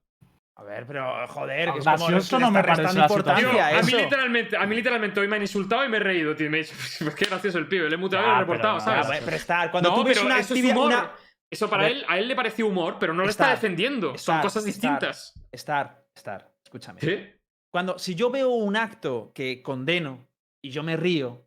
[0.60, 3.92] A ver, pero joder, que es Gracioso como está no me parece importancia a mí
[3.94, 6.52] literalmente, a mí literalmente hoy me han insultado y me he reído, tío.
[6.52, 8.78] Me he dicho, pues qué gracioso el pibe, le he muteado y lo he reportado,
[8.78, 9.20] pero- ¿sabes?
[9.22, 10.86] Ah, pero estar, cuando no, tú ves pero una eso es humor.
[10.88, 11.12] Una...
[11.50, 14.16] Eso para él, a él le pareció humor, pero no lo está Estar, defendiendo.
[14.20, 15.34] Son cosas distintas.
[15.52, 17.02] Estar, estar, escúchame.
[17.02, 17.26] ¿Sí?
[17.74, 20.28] Cuando, si yo veo un acto que condeno
[20.64, 21.47] y yo me río,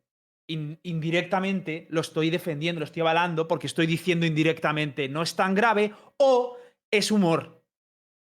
[0.53, 5.55] in- indirectamente lo estoy defendiendo, lo estoy avalando porque estoy diciendo indirectamente no es tan
[5.55, 6.57] grave o
[6.90, 7.59] es humor.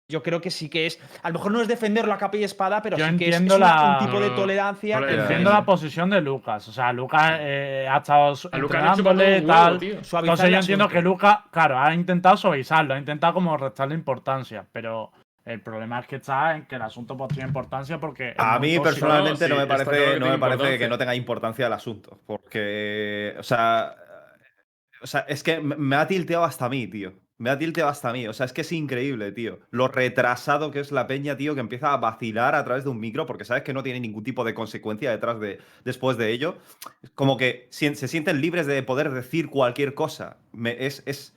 [0.09, 0.99] Yo creo que sí que es.
[1.23, 3.35] A lo mejor no es defenderlo a capa y espada, pero Yo sí que es,
[3.35, 4.99] entiendo es una- la- un tipo de tolerancia.
[4.99, 5.21] defiendo.
[5.23, 6.67] Entiendo la posición de Lucas.
[6.67, 9.77] O sea, Lucas eh, ha estado entrenándole un tal.
[9.77, 14.65] huevo, Entonces yo entiendo que Lucas, claro, ha intentado suavizarlo, ha intentado como restarle importancia,
[14.69, 15.13] pero
[15.45, 18.33] el problema es que está en que el asunto pues tiene importancia porque...
[18.37, 21.15] A mí personalmente sí, no me está claro parece, no me parece que no tenga
[21.15, 22.19] importancia el asunto.
[22.25, 23.95] Porque, o sea,
[25.01, 27.13] o sea, es que me me ha tilteado hasta a mí, tío.
[27.37, 28.27] Me ha tilteado hasta a mí.
[28.27, 29.61] O sea, es que es increíble, tío.
[29.71, 32.99] Lo retrasado que es la peña, tío, que empieza a vacilar a través de un
[32.99, 36.59] micro porque sabes que no tiene ningún tipo de consecuencia detrás de, después de ello.
[37.15, 40.37] Como que se sienten libres de poder decir cualquier cosa.
[40.51, 41.35] Me- es, es,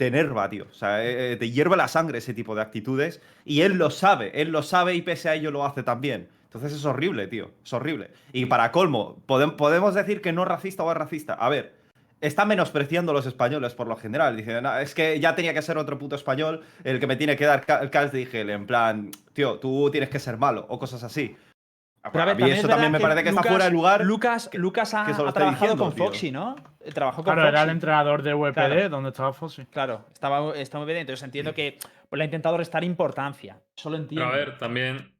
[0.00, 0.64] te enerva, tío.
[0.70, 3.20] O sea, eh, eh, te hierve la sangre ese tipo de actitudes.
[3.44, 6.28] Y él lo sabe, él lo sabe y pese a ello lo hace también.
[6.44, 7.50] Entonces es horrible, tío.
[7.62, 8.10] Es horrible.
[8.32, 11.34] Y para colmo, podem- podemos decir que no es racista o es racista.
[11.34, 11.74] A ver,
[12.22, 14.38] está menospreciando a los españoles por lo general.
[14.38, 17.36] Dice, "No, es que ya tenía que ser otro puto español el que me tiene
[17.36, 18.48] que dar el calz de IGL.
[18.54, 21.36] En plan, tío, tú tienes que ser malo o cosas así.
[22.10, 23.70] Pero a ver, mí también eso es también me parece que Lucas- está fuera de
[23.70, 24.04] lugar.
[24.06, 26.04] Lucas, Lucas ha, que trabajado diciendo, con tío.
[26.06, 26.56] Foxy, ¿no?
[26.94, 27.70] Trabajó con Claro, era el Foxy.
[27.72, 28.88] entrenador de UPD Claro.
[28.88, 29.66] donde estaba Fossi.
[29.66, 30.98] Claro, estaba, está muy bien.
[30.98, 31.78] Entonces entiendo que
[32.08, 33.60] pues, le ha intentado restar importancia.
[33.76, 34.26] Eso lo Pero entiendo.
[34.26, 35.12] a ver, también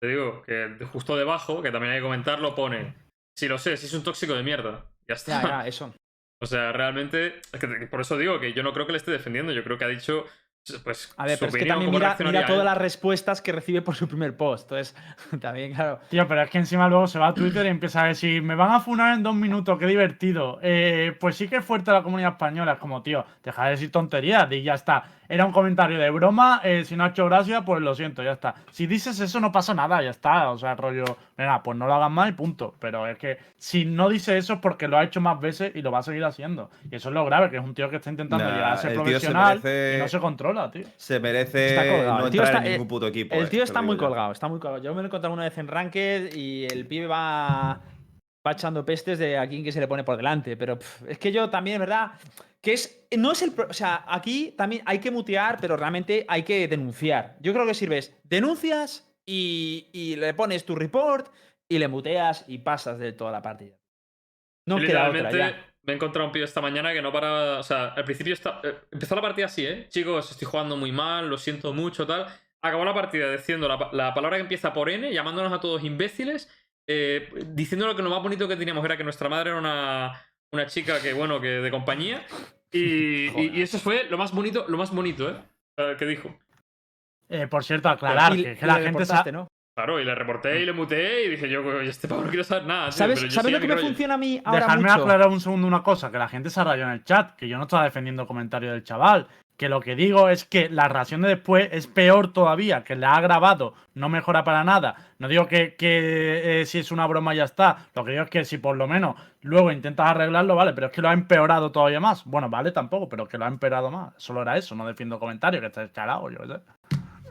[0.00, 2.94] te digo que justo debajo, que también hay que comentarlo, pone.
[3.34, 4.84] Si lo sé, si es un tóxico de mierda.
[5.08, 5.42] Ya está.
[5.42, 5.92] Ya, ya, eso.
[6.38, 7.40] O sea, realmente.
[7.50, 9.52] es que por eso digo que yo no creo que le esté defendiendo.
[9.52, 10.26] Yo creo que ha dicho.
[10.82, 11.12] Pues.
[11.16, 12.64] A ver, su pero es que opinión, también mira, mira todas él.
[12.64, 14.64] las respuestas que recibe por su primer post.
[14.72, 14.96] Entonces,
[15.40, 16.00] también, claro.
[16.08, 18.54] Tío, pero es que encima luego se va a Twitter y empieza a decir, me
[18.56, 20.58] van a funar en dos minutos, qué divertido.
[20.62, 22.72] Eh, pues sí que es fuerte la comunidad española.
[22.72, 25.04] Es como, tío, deja de decir tonterías y ya está.
[25.28, 28.32] Era un comentario de broma, eh, si no ha hecho gracia, pues lo siento, ya
[28.32, 28.54] está.
[28.70, 30.50] Si dices eso no pasa nada, ya está.
[30.50, 31.04] O sea, rollo,
[31.36, 32.74] venga, pues no lo hagas más y punto.
[32.78, 35.82] Pero es que si no dice eso es porque lo ha hecho más veces y
[35.82, 36.70] lo va a seguir haciendo.
[36.90, 38.76] Y eso es lo grave, que es un tío que está intentando Nah, llegar a
[38.76, 40.84] ser se profesional merece- y no se controla, tío.
[40.96, 42.18] Se merece Está colgado.
[42.18, 43.34] no El tío entrar está- en ningún eh, puto equipo.
[43.34, 44.82] El eh, tío te está muy colgado, está muy colgado.
[44.82, 47.80] Yo me lo he encontrado una vez en Ranked y el pibe va,
[48.46, 50.56] va echando pestes de a quién que se le pone por delante.
[50.56, 52.12] Pero pff, es que yo también, es verdad,
[52.66, 53.06] que es.
[53.16, 53.52] No es el.
[53.56, 57.36] O sea, aquí también hay que mutear, pero realmente hay que denunciar.
[57.38, 58.18] Yo creo que sirves.
[58.24, 61.32] Denuncias y, y le pones tu report
[61.68, 63.76] y le muteas y pasas de toda la partida.
[64.66, 65.72] No queda otra literalmente ya.
[65.82, 67.60] Me he encontrado un pibe esta mañana que no para.
[67.60, 69.86] O sea, al principio está, eh, empezó la partida así, ¿eh?
[69.88, 72.26] Chicos, estoy jugando muy mal, lo siento mucho, tal.
[72.62, 76.50] Acabó la partida diciendo la, la palabra que empieza por N, llamándonos a todos imbéciles,
[76.88, 80.20] eh, diciendo que lo más bonito que teníamos era que nuestra madre era una,
[80.52, 82.26] una chica que, bueno, que de compañía.
[82.72, 85.36] Y, y- y eso fue lo más bonito, lo más bonito, ¿eh?
[85.98, 86.34] Que dijo.
[87.28, 89.48] Eh, por cierto, aclarar Y- que, la gente ¿no?
[89.76, 92.44] Claro, y le reporté y le muteé y dije yo, "Oye, este pavo no quiero
[92.44, 92.86] saber nada.
[92.88, 93.86] tío, ¿Sabes, pero yo ¿sabes sigo lo que me rollo".
[93.88, 95.02] funciona a mí ahora Dejadme mucho?
[95.02, 97.58] aclarar un segundo una cosa, que la gente se rayó en el chat, que yo
[97.58, 101.28] no estaba defendiendo comentarios del chaval, que lo que digo es que la reacción de
[101.28, 104.96] después es peor todavía, que la ha grabado, no mejora para nada.
[105.18, 108.30] No digo que, que, eh, si es una broma ya está, lo que digo es
[108.30, 111.72] que si por lo menos luego intentas arreglarlo, vale, pero es que lo ha empeorado
[111.72, 112.24] todavía más.
[112.24, 114.12] Bueno, vale tampoco, pero que lo ha empeorado más.
[114.18, 116.60] Solo era eso, no defiendo comentarios, que está chalado, yo qué sé.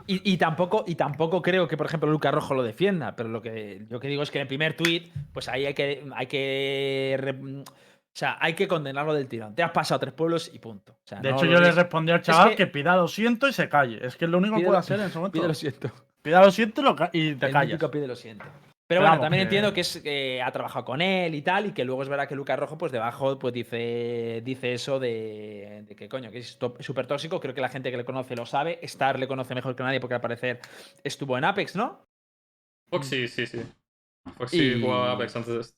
[0.08, 3.42] Y, y tampoco, y tampoco creo que, por ejemplo, Lucas Rojo lo defienda, pero lo
[3.42, 6.28] que yo que digo es que en el primer tuit, pues ahí hay que, hay
[6.28, 7.64] que,
[8.16, 9.53] o sea, hay que condenarlo del tirón.
[9.55, 10.93] Te has pasado tres pueblos y punto.
[10.93, 12.55] O sea, De no hecho, yo le respondí al chaval que...
[12.55, 13.99] que- pida lo siento y se calle.
[14.05, 15.34] Es que es lo único que puede hacer en ese momento.
[15.38, 15.91] Pide lo siento.
[16.22, 17.89] Pida lo siento y lo ca- y te el callas.
[17.91, 18.45] pide lo siento.
[18.45, 18.55] Pero
[18.88, 21.66] Pero bueno, vamos, también que- entiendo que es que ha trabajado con él y tal,
[21.66, 25.84] y que luego es verdad que Lucas Rojo, pues debajo, pues dice, dice eso de,
[25.88, 27.39] de que coño, que es súper tóxico.
[27.41, 28.80] Creo que la gente que le conoce lo sabe.
[28.84, 30.59] Star le conoce mejor que nadie porque al parecer
[31.03, 32.05] estuvo en Apex, ¿no?
[32.89, 33.61] Foxy, sí, sí.
[34.38, 35.76] Foxy Y- jugaba Apex antes de esto.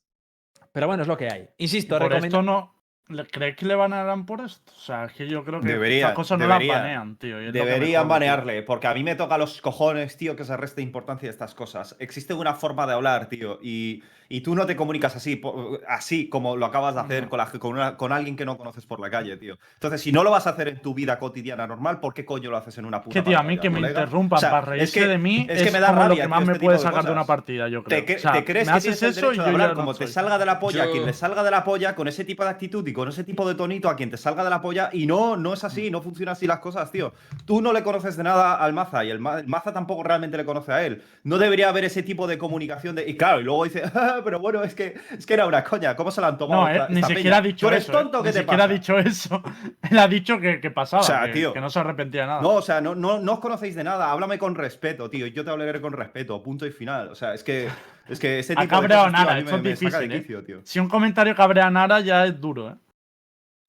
[0.77, 1.49] Pero bueno, es lo que hay.
[1.57, 2.75] Insisto, Por esto no.
[3.09, 4.71] ¿Le- ¿Crees que le banearán por esto?
[4.75, 6.75] O sea, es que yo creo que Deberían, estas cosas no deberían.
[6.75, 7.39] las banean, tío.
[7.39, 10.81] es me Deberían banearle, porque a mí me toca los cojones, tío, que se reste
[10.81, 11.95] importancia a estas cosas.
[11.99, 15.41] Existe una forma de hablar, tío, y, y tú no te comunicas así,
[15.87, 17.29] así como lo acabas de hacer No.
[17.29, 19.57] con, la- con, una- con alguien que no conoces por la calle, tío.
[19.75, 22.49] Entonces, si no lo vas a hacer en tu vida cotidiana normal, ¿por qué coño
[22.51, 24.01] lo haces en una puta Que tío, a mí que me colega?
[24.01, 26.07] interrumpan O sea, para es reírse que- de mí es que me da como lo
[26.09, 28.05] rabia, que tío, más me este puede tipo de sacar de una partida, yo creo.
[28.05, 29.93] ¿Te, cre- O sea, te crees me que haces eso y yo hablar ya como
[29.93, 32.43] te salga de la polla, Yo- quien le salga de la polla, con ese tipo
[32.43, 34.89] de actitud y con ese tipo de tonito a quien te salga de la polla?
[34.91, 37.13] Y no, no es así, no funciona así las cosas, tío.
[37.45, 40.35] Tú no le conoces de nada al Maza y el, Ma- el Maza tampoco realmente
[40.35, 41.01] le conoce a él.
[41.23, 43.07] No debería haber ese tipo de comunicación de...
[43.09, 45.95] Y claro, y luego dice, "Ah, pero bueno, es que, es que era una coña,
[45.95, 46.63] ¿cómo se la han tomado?
[46.63, 47.37] No, eh, ni esta siquiera peña?
[47.37, 47.91] ha dicho ¿Tú eres eso.
[47.93, 49.43] tonto eh, qué ni te siquiera ha dicho eso.
[49.91, 51.53] Él ha dicho que, que pasaba, O sea, que, tío.
[51.53, 52.41] que no se arrepentía de nada.
[52.41, 54.11] No, o sea, no, no, no os conocéis de nada.
[54.11, 55.27] Háblame con respeto, tío.
[55.27, 57.09] Yo te hablaré con respeto, punto y final.
[57.09, 57.67] O sea, es que,
[58.09, 59.99] es que ese Ha tipo de cabreado cosas, tío, nada, esto me, es me saca
[59.99, 60.21] de difícil, ¿eh?
[60.21, 60.59] quicio, tío.
[60.63, 62.75] Si un comentario cabrea a Nara ya es duro, ¿eh?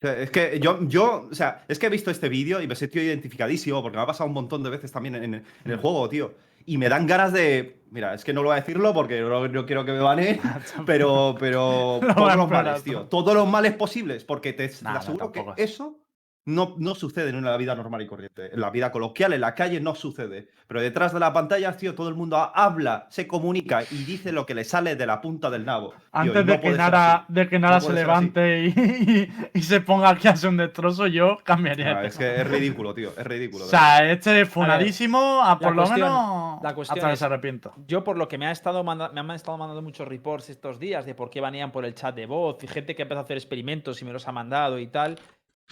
[0.00, 2.76] Es que yo, yo, o sea, es que he visto este vídeo y me he
[2.76, 6.08] sentido identificadísimo porque me ha pasado un montón de veces también en, en el juego,
[6.08, 6.34] tío.
[6.66, 7.80] Y me dan ganas de.
[7.90, 10.38] Mira, es que no lo voy a decirlo porque no, no quiero que me baneen,
[10.86, 13.06] pero, pero Lo todos los males, tío.
[13.06, 13.24] todo.
[13.24, 15.98] Todos los males posibles, porque te, te Nah, no, aseguro que eso
[16.48, 18.52] no, no sucede en la vida normal y corriente.
[18.52, 20.48] En la vida coloquial, en la calle, no sucede.
[20.66, 24.32] Pero detrás de la pantalla, tío, todo el mundo ha- habla, se comunica y dice
[24.32, 25.90] lo que le sale de la punta del nabo.
[25.90, 26.70] Tío, Antes no de, que
[27.28, 31.38] de No se levante y, y- y se ponga aquí a hacer un destrozo, yo
[31.44, 31.98] cambiaría.
[31.98, 33.10] Ah, es que es ridículo, tío.
[33.16, 33.64] Es ridículo.
[33.64, 37.18] O sea, este es funadísimo, a por lo cuestión- menos la cuestión hasta que es-
[37.18, 37.72] se arrepienta.
[37.86, 40.78] Yo, por lo que me, ha estado manda- me han estado mandando muchos reports estos
[40.78, 43.22] días de por qué banean por el chat de voz y gente que empezó a
[43.24, 45.18] hacer experimentos y me los ha mandado y tal.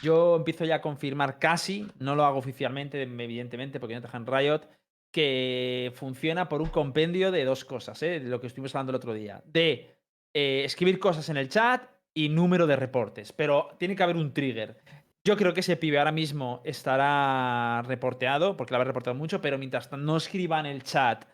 [0.03, 4.27] Yo empiezo ya a confirmar casi, no lo hago oficialmente, evidentemente, porque no te dejan
[4.27, 4.63] Riot,
[5.11, 8.21] que funciona por un compendio de dos cosas, ¿eh?
[8.21, 9.43] de lo que estuvimos hablando el otro día.
[9.47, 9.97] De
[10.35, 11.83] eh, escribir cosas en el chat
[12.13, 13.33] y número de reportes.
[13.33, 14.77] Pero tiene que haber un trigger.
[15.25, 19.59] Yo creo que ese pibe ahora mismo estará reporteado, porque lo habrá reportado mucho, pero
[19.59, 21.25] mientras no escriba en el chat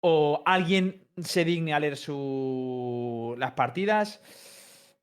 [0.00, 3.34] o alguien se digne a leer su...
[3.38, 4.22] las partidas,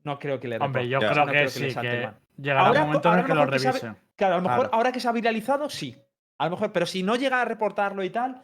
[0.04, 0.90] no creo que le Hombre, reporte.
[0.90, 1.12] yo Ya.
[1.12, 2.10] creo No que creo que sí, que.
[2.42, 3.96] Llegará Ahora- un momento en el que lo que revise.
[4.16, 4.76] Claro, a lo mejor Claro.
[4.76, 5.96] ahora que se ha viralizado, sí.
[6.40, 8.42] A lo mejor, pero si no llega a reportarlo y tal,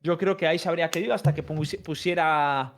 [0.00, 2.74] yo creo que ahí se habría querido hasta que pusi- pusiera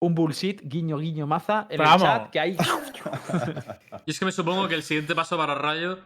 [0.00, 2.02] un bullshit, guiño, guiño, maza, en Pero el vamos.
[2.02, 2.56] chat, que ahí...
[4.06, 5.98] Y es que me supongo que el siguiente paso para Riot,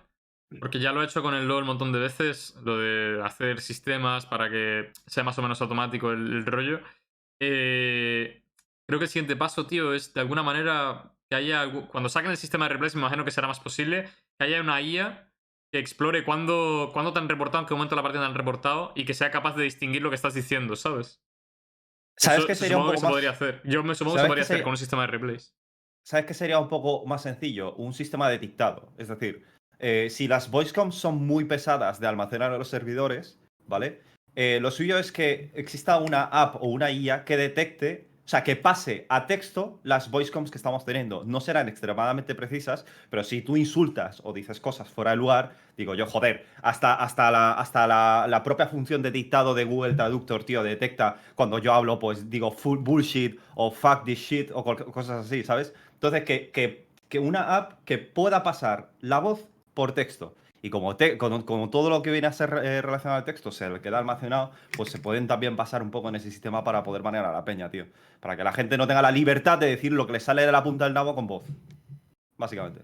[0.61, 3.61] porque ya lo he hecho con el LoL un montón de veces, lo de hacer
[3.61, 6.81] sistemas para que sea más o menos automático el, el rollo.
[7.41, 8.43] eh,
[8.87, 11.70] creo que el siguiente paso, tío, es de alguna manera que haya.
[11.89, 14.09] Cuando saquen el sistema de replays, me imagino que será más posible
[14.39, 15.33] que haya una IA
[15.72, 18.35] que explore cuándo, cuándo te han reportado, en qué momento de la partida te han
[18.35, 21.20] reportado y que sea capaz de distinguir lo que estás diciendo, ¿sabes?
[22.16, 23.12] ¿Sabes Eso qué sería un que poco se más...
[23.12, 23.61] podría hacer.
[23.64, 25.55] Yo me supongo que se ¿Sabes podría hacer con un sistema de replays.
[26.05, 27.74] ¿Sabes qué sería un poco más sencillo?
[27.74, 28.93] Un sistema de dictado.
[28.97, 29.45] Es decir,
[29.79, 34.03] eh, si las voicecoms son muy pesadas de almacenar en los servidores, ¿vale?
[34.37, 38.43] Eh, lo suyo es que exista una app o una IA que detecte, o sea,
[38.43, 41.22] que pase a texto las voicecoms que estamos teniendo.
[41.22, 45.95] No serán extremadamente precisas, pero si tú insultas o dices cosas fuera de lugar, digo
[45.95, 50.64] yo, joder, hasta, hasta, la, hasta la, propia función de dictado de Google Traductor, tío,
[50.64, 55.45] detecta cuando yo hablo, pues digo full bullshit o fuck this shit o cosas así,
[55.45, 55.72] ¿sabes?
[55.93, 60.35] Entonces, que, que, que una app que pueda pasar la voz por texto.
[60.63, 63.81] Y como, te- como, todo lo que viene a ser eh, relacionado al texto se
[63.81, 67.27] queda almacenado, pues se pueden también pasar un poco en ese sistema para poder manejar
[67.27, 67.87] a la peña, tío.
[68.21, 70.53] Para que la gente no tenga la libertad de decir lo que le sale de
[70.53, 71.45] la punta del nabo con voz.
[72.37, 72.83] Básicamente.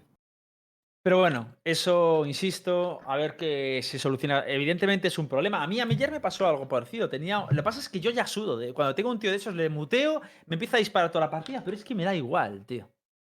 [1.04, 4.44] Pero bueno, eso, insisto, a ver que se soluciona.
[4.46, 5.60] Evidentemente es un problema.
[5.60, 7.08] A mí, a mí ayer me pasó algo parecido.
[7.08, 7.40] Tenía...
[7.40, 8.60] Lo que pasa es que yo ya sudo.
[8.72, 11.62] Cuando tengo un tío de esos, le muteo, me empieza a disparar toda la partida,
[11.64, 12.88] pero es que me da igual, tío.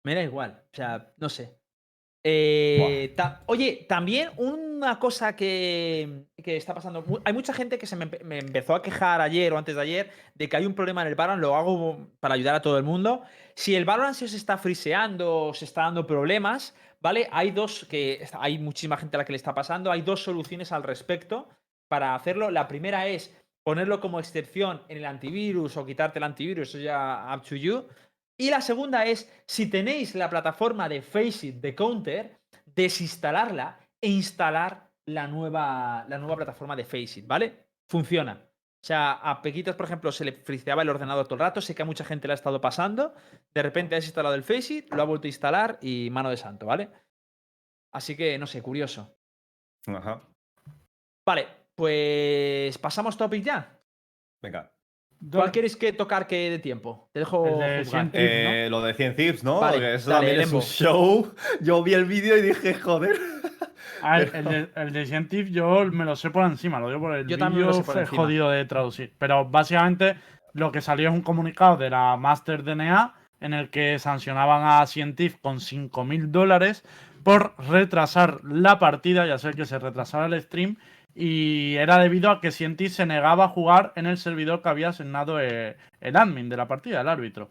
[0.05, 0.63] Me da igual.
[0.71, 1.56] O sea, no sé.
[2.29, 3.15] Eh,
[3.45, 7.05] Oye, también una cosa que, está pasando.
[7.23, 9.81] Hay mucha gente que se me, empe- me empezó a quejar ayer o antes de
[9.81, 11.41] ayer de que hay un problema en el Valorant.
[11.41, 13.21] Lo hago para ayudar a todo el mundo.
[13.55, 17.29] Si el Valorant se está friseando o se está dando problemas, ¿vale?
[17.31, 19.89] Hay dos que hay muchísima gente a la que le está pasando.
[19.89, 21.47] Hay dos soluciones al respecto
[21.87, 22.51] para hacerlo.
[22.51, 27.25] La primera es ponerlo como excepción en el antivirus o quitarte el antivirus, eso ya
[27.33, 27.85] up to you.
[28.39, 34.91] Y la segunda es, si tenéis la plataforma de Faceit de Counter, desinstalarla e instalar
[35.07, 37.67] la nueva, la nueva plataforma de Faceit, ¿vale?
[37.89, 38.33] Funciona.
[38.33, 41.61] O sea, a Pequitas, por ejemplo, se le friseaba el ordenador todo el rato.
[41.61, 43.15] Sé que a mucha gente le ha estado pasando.
[43.53, 46.67] De repente ha desinstalado el Faceit, lo ha vuelto a instalar y mano de santo,
[46.67, 46.89] ¿vale?
[47.91, 49.17] Así que, no sé, curioso.
[49.87, 50.21] Ajá.
[51.25, 53.81] Vale, pues pasamos topic ya.
[54.41, 54.76] Venga.
[55.31, 57.09] ¿Cuál queréis que tocar que de tiempo?
[57.11, 58.03] Te dejo El de juzgar.
[58.11, 58.19] Tips, ¿no?
[58.21, 59.59] Eh, Lo de 100 Thieves, ¿no?
[59.59, 61.33] Vale, Porque eso dale, también es un show.
[61.61, 63.17] Yo vi el vídeo y dije, joder.
[64.01, 66.99] A ver, el de, el de Scientif yo me lo sé por encima, lo digo
[67.01, 68.21] por el Yo también lo sé por fue encima.
[68.21, 69.13] jodido de traducir.
[69.17, 70.17] Pero básicamente
[70.53, 74.85] lo que salió es un comunicado de la Master DNA en el que sancionaban a
[74.85, 76.83] Scientif con 5.000 dólares
[77.23, 80.77] por retrasar la partida y hacer que se retrasara el stream.
[81.19, 84.89] Y era debido a que Scientif se negaba a jugar en el servidor que había
[84.89, 87.49] asignado eh, el admin de la partida, el árbitro.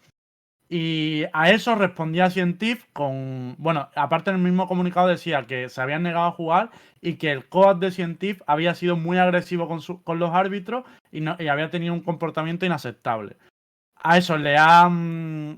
[0.69, 3.57] Y a eso respondía Scientif con.
[3.59, 7.33] Bueno, aparte en el mismo comunicado decía que se habían negado a jugar y que
[7.33, 11.37] el coach de Scientif había sido muy agresivo con, su- con los árbitros y, no-
[11.39, 13.37] y había tenido un comportamiento inaceptable.
[13.97, 14.89] A eso le ha,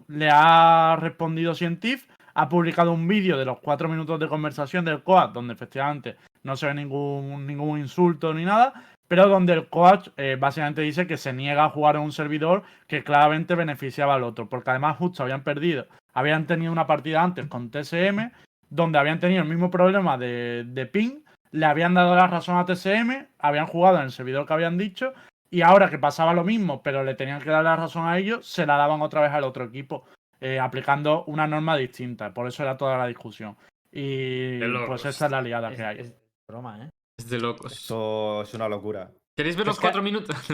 [0.08, 5.02] le ha respondido Scientif, ha publicado un vídeo de los cuatro minutos de conversación del
[5.02, 6.16] coach, donde efectivamente
[6.48, 8.72] no se ve ningún, ningún insulto ni nada,
[9.06, 12.64] pero donde el coach eh, básicamente dice que se niega a jugar en un servidor
[12.88, 17.46] que claramente beneficiaba al otro, porque además justo habían perdido, habían tenido una partida antes
[17.46, 18.32] con TSM,
[18.70, 21.20] donde habían tenido el mismo problema de, de ping,
[21.52, 25.14] le habían dado la razón a TSM, habían jugado en el servidor que habían dicho,
[25.50, 28.46] y ahora que pasaba lo mismo, pero le tenían que dar la razón a ellos,
[28.46, 30.04] se la daban otra vez al otro equipo,
[30.40, 33.56] eh, aplicando una norma distinta, por eso era toda la discusión.
[33.90, 35.98] Y pues esa es la liada Es, que hay.
[36.00, 36.14] es
[36.48, 36.88] broma, ¿eh?
[37.18, 37.72] Es de locos.
[37.72, 39.10] Eso es una locura.
[39.36, 40.34] ¿Queréis ver Es los que- cuatro minutos?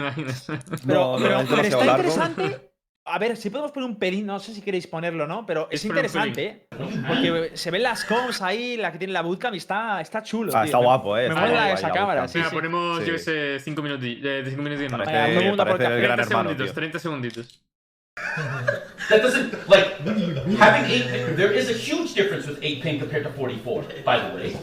[0.85, 2.03] Pero, No, pero- está largo.
[2.03, 2.71] interesante.
[3.07, 5.45] A ver, si podemos poner un pelín, no sé si queréis ponerlo, ¿no?
[5.45, 6.67] Pero es interesante, ¿eh?
[7.07, 10.51] Porque se ven las comps ahí, la que tiene la bootcamp y está, está chulo.
[10.55, 10.65] Ah, tío.
[10.65, 11.29] está guapo, eh.
[11.29, 13.05] me está mola esa cámara, sí, ponemos, Sí.
[13.05, 14.01] yo qué sé, cinco minutos.
[14.03, 14.97] De cinco minutos no.
[14.97, 16.01] Parece, Venga, todo el mundo por parece el café.
[16.01, 16.73] gran 30 hermano, segunditos, tío.
[16.73, 17.63] 30 segunditos.
[19.09, 21.05] That doesn't like having eight.
[21.11, 23.83] Ping, there is a huge difference with eight ping compared to 44.
[24.03, 24.57] By the way,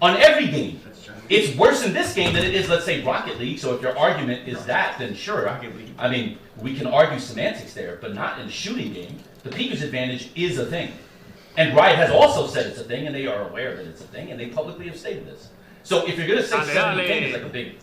[0.00, 0.80] on every game,
[1.28, 3.58] it's worse in this game than it is, let's say, Rocket League.
[3.58, 5.48] So if your argument is that, then sure.
[5.98, 9.16] I mean, we can argue semantics there, but not in a shooting game.
[9.42, 10.92] The pinker's advantage is a thing,
[11.56, 14.04] and Riot has also said it's a thing, and they are aware that it's a
[14.04, 15.48] thing, and they publicly have stated this.
[15.82, 17.76] So if you're gonna say Dale, 70 ping is like a big,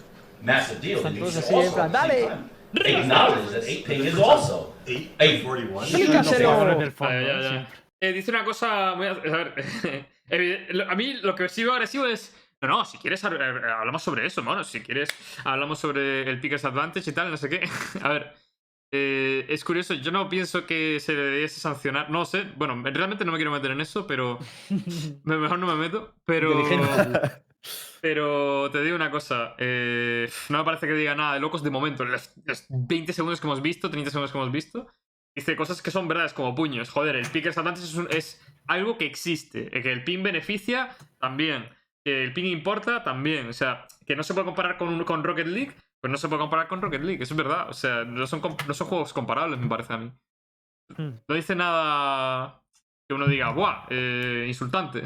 [0.43, 4.19] massive deal, then you should also at the same time acknowledge that eight ping is
[4.19, 5.85] also Eight a 41.
[5.87, 6.49] Sí, Los casero.
[6.49, 7.41] jugadores del fondo, Vale, ya, ¿eh?
[7.41, 7.49] ya.
[7.49, 7.67] Siempre.
[7.99, 8.91] Eh, dice una cosa.
[8.91, 10.05] A ver.
[10.29, 12.35] lo- a mí lo que sigo agresivo es.
[12.61, 14.63] No, no, si quieres eh, hablamos sobre eso, mono.
[14.63, 15.09] Si quieres
[15.43, 17.69] hablamos sobre el Pickers Advantage y tal, no sé qué.
[18.01, 18.33] A ver.
[18.91, 22.09] eh, es curioso, yo no pienso que se le debiese sancionar.
[22.09, 24.39] No sé, bueno, realmente no me quiero meter en eso, pero.
[25.23, 26.15] me- Mejor no me meto.
[26.25, 26.63] Pero.
[28.01, 31.69] Pero te digo una cosa, eh, no me parece que diga nada de locos de
[31.69, 32.03] momento.
[32.03, 34.87] En los, los 20 segundos que hemos visto, 30 segundos que hemos visto,
[35.37, 36.89] dice cosas que son verdades como puños.
[36.89, 39.69] Joder, el Pickers Advantage es, un- es algo que existe.
[39.69, 41.69] Que el pin beneficia, también.
[42.03, 43.47] Que el pin importa, también.
[43.47, 46.27] O sea, que no se puede comparar con, un- con Rocket League, pues no se
[46.27, 47.23] puede comparar con Rocket League.
[47.23, 47.69] Eso es verdad.
[47.69, 50.11] O sea, no son, no son juegos comparables, me parece a mí.
[50.97, 51.19] Hmm.
[51.27, 52.63] No dice nada
[53.07, 53.85] que uno diga, ¡buah!
[53.89, 55.01] eh, insultante.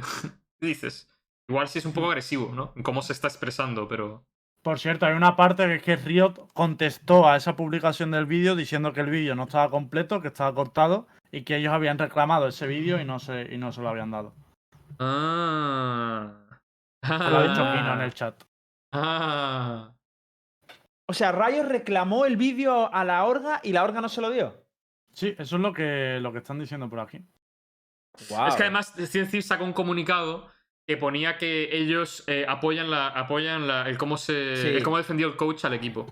[0.60, 1.08] ¿Qué dices?
[1.50, 2.72] Igual sí es un poco agresivo, ¿no?
[2.76, 4.26] En cómo se está expresando, pero.
[4.64, 8.56] Por cierto, hay una parte que es que Riot contestó a esa publicación del vídeo
[8.56, 12.48] diciendo que el vídeo no estaba completo, que estaba cortado y que ellos habían reclamado
[12.48, 14.34] ese vídeo y no se, y no se lo habían dado.
[15.00, 16.32] Ah.
[17.04, 18.44] Se lo ha dicho Kino en el chat.
[18.94, 19.94] Ah.
[21.10, 24.30] O sea, Rayo reclamó el vídeo a la Orga y la Orga no se lo
[24.30, 24.64] dio.
[25.14, 27.26] Sí, eso es lo que, lo que están diciendo por aquí.
[28.18, 30.50] Es que además Cienciv sacó un comunicado
[30.92, 33.08] que ponía que ellos eh, apoyan la.
[33.08, 34.58] apoyan la, el cómo se.
[34.58, 34.68] Sí.
[34.68, 36.06] el cómo defendió el coach al equipo.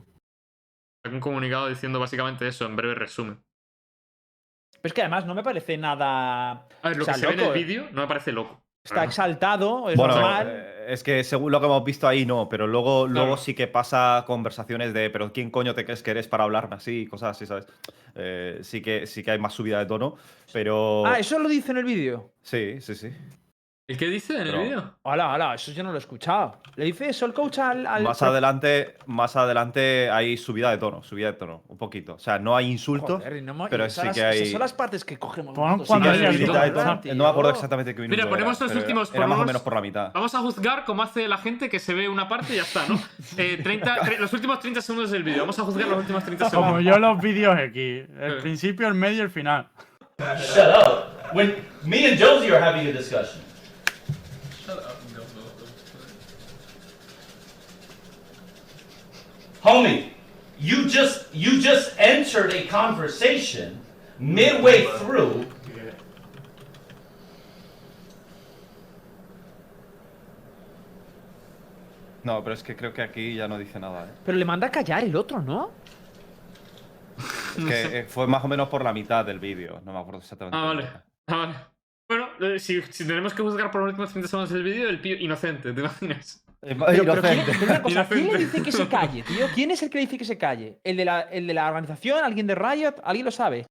[1.04, 3.42] Un comunicado diciendo básicamente eso, en breve resumen.
[4.72, 6.52] Pero es que además no me parece nada.
[6.82, 7.52] A ver, lo O sea, que se ve en el eh.
[7.54, 8.62] vídeo no me parece loco.
[8.86, 10.48] Está exaltado, es Bueno, normal.
[10.50, 13.68] eh, es que según lo que hemos visto ahí, no, pero luego, luego sí que
[13.68, 17.02] pasa conversaciones de, pero ¿quién coño te crees que eres para hablarme así?
[17.02, 17.68] y Cosas así, ¿sabes?
[18.16, 20.16] Eh, sí, que, sí que hay más subida de tono,
[20.54, 21.06] pero...
[21.06, 22.32] Ah, eso lo dice en el vídeo.
[22.42, 23.12] Sí, sí, sí.
[23.90, 24.94] ¿El qué dice en el vídeo?
[25.02, 26.62] Hola, hola, eso yo no lo he escuchado.
[26.76, 27.88] ¿Le dice eso el coach al.
[27.88, 32.14] al Más adelante, más adelante hay subida de tono, subida de tono, un poquito.
[32.14, 35.04] O sea, no hay insultos, Joder, no pero sí las- que hay- son las partes
[35.04, 35.56] que cogemos.
[35.56, 37.02] Pon cuando Sí, que subida de tono.
[37.16, 39.48] no me acuerdo exactamente qué minuto Mira, ponemos era, los últimos- Era más o ponemos-
[39.48, 40.12] menos por la mitad.
[40.14, 42.88] Vamos a juzgar cómo hace la gente que se ve una parte y ya está,
[42.88, 42.94] ¿no?
[43.38, 45.40] Eh, 30, tre- los últimos 30 segundos del vídeo.
[45.40, 46.84] Vamos a juzgar los últimos 30 Como segundos.
[46.94, 48.04] yo los vídeos aquí.
[48.20, 48.42] El Eh.
[48.44, 49.68] principio, el medio y el final.
[50.20, 51.34] Shut up.
[51.36, 53.49] When me and Josie are having a discussion.
[59.70, 60.09] Homie,
[60.57, 63.80] you just you just entered a conversation
[64.17, 65.45] midway through.
[72.24, 74.05] No, pero es que creo que aquí ya no dice nada.
[74.05, 74.13] ¿eh?
[74.26, 75.70] Pero le manda a callar el otro, ¿no?
[77.55, 79.82] Es que eh, fue más o menos por la mitad del vídeo.
[79.86, 80.57] No me acuerdo exactamente.
[80.57, 80.89] Ah, vale.
[81.28, 81.55] Ah, vale.
[82.09, 84.99] Bueno, eh, si, si tenemos que juzgar por los últimos 30 segundos del vídeo, el
[84.99, 86.43] tío inocente, ¿te imaginas?
[86.62, 87.51] Eh, Pero, pero ¿quién, inocente.
[87.57, 89.45] pero una cosa, ¿quién le dice que se calle, tío?
[89.55, 90.80] ¿Quién es el que le dice que se calle?
[90.84, 92.24] ¿El de la, el de la organización?
[92.24, 92.95] ¿Alguien de Riot?
[93.03, 93.66] ¿Alguien lo sabe?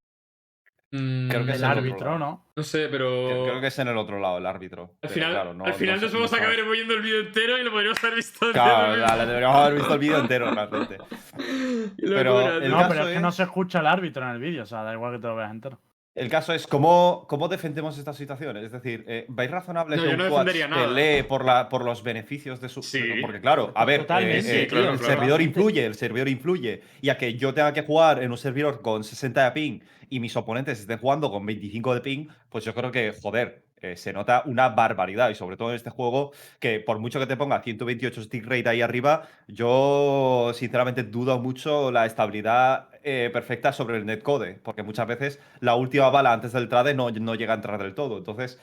[0.91, 2.18] Mm, Creo que El es el árbitro.
[2.18, 2.47] ¿no?
[2.57, 3.26] No sé, pero.
[3.28, 4.95] Creo, creo que es en el otro lado, el árbitro.
[5.03, 7.20] Al final, claro, no- al final no nos vamos no a acabar viendo el vídeo
[7.20, 8.53] entero y lo podríamos haber visto.
[8.53, 9.07] Claro, entero.
[9.07, 10.97] vale, deberíamos haber visto el vídeo entero realmente.
[11.99, 12.68] Pero locura.
[12.68, 14.66] No, caso pero es que es- no se escucha el árbitro en el vídeo, o
[14.66, 15.78] sea, da igual que te lo veas entero.
[16.19, 18.57] El caso es cómo, cómo defendemos esta situación.
[18.57, 22.03] Es decir, eh, ¿vais razonable No, que un no coach pelee por, la, por los
[22.03, 22.83] beneficios de su...
[22.83, 23.03] Sí.
[23.21, 25.14] Porque claro, a ver, eh, eh, sí, claro, el claro.
[25.14, 26.83] servidor influye, el servidor influye.
[27.01, 30.21] Y a que yo tenga que jugar en un servidor con 60 de ping y
[30.21, 34.12] mis oponentes estén jugando con 25 de ping, pues yo creo que, joder, eh, se
[34.12, 35.31] nota una barbaridad.
[35.31, 38.68] Y sobre todo en este juego, que por mucho que te ponga 128 stick rate
[38.68, 45.07] ahí arriba, yo sinceramente dudo mucho la estabilidad eh, perfecta sobre el netcode, porque muchas
[45.07, 48.18] veces la última bala antes del trade no, no llega a entrar del todo.
[48.18, 48.61] Entonces,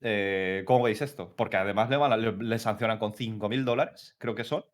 [0.00, 1.34] eh, ¿cómo veis esto?
[1.36, 4.64] Porque además le, le sancionan con 5.000 dólares, creo que son.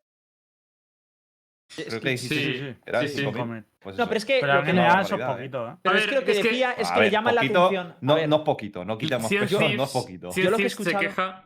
[1.75, 2.75] Creo que Sí, dijiste- sí, sí.
[2.85, 3.21] ¿Eran sí, sí.
[3.21, 3.33] 5.000?
[3.33, 3.65] 5.000.
[3.79, 5.33] Pues No, pero es que Pero lo que, barbaridad, ¿eh?
[5.35, 5.75] poquito, ¿eh?
[5.81, 7.41] pero A es que lo que es que- decía es que ver, le llama la
[7.41, 7.95] poquito, atención.
[8.01, 8.97] No, poquito, no
[9.41, 10.31] peso, Thieves- no poquito.
[10.31, 11.43] Cien Yo lo que he Thieves se queja.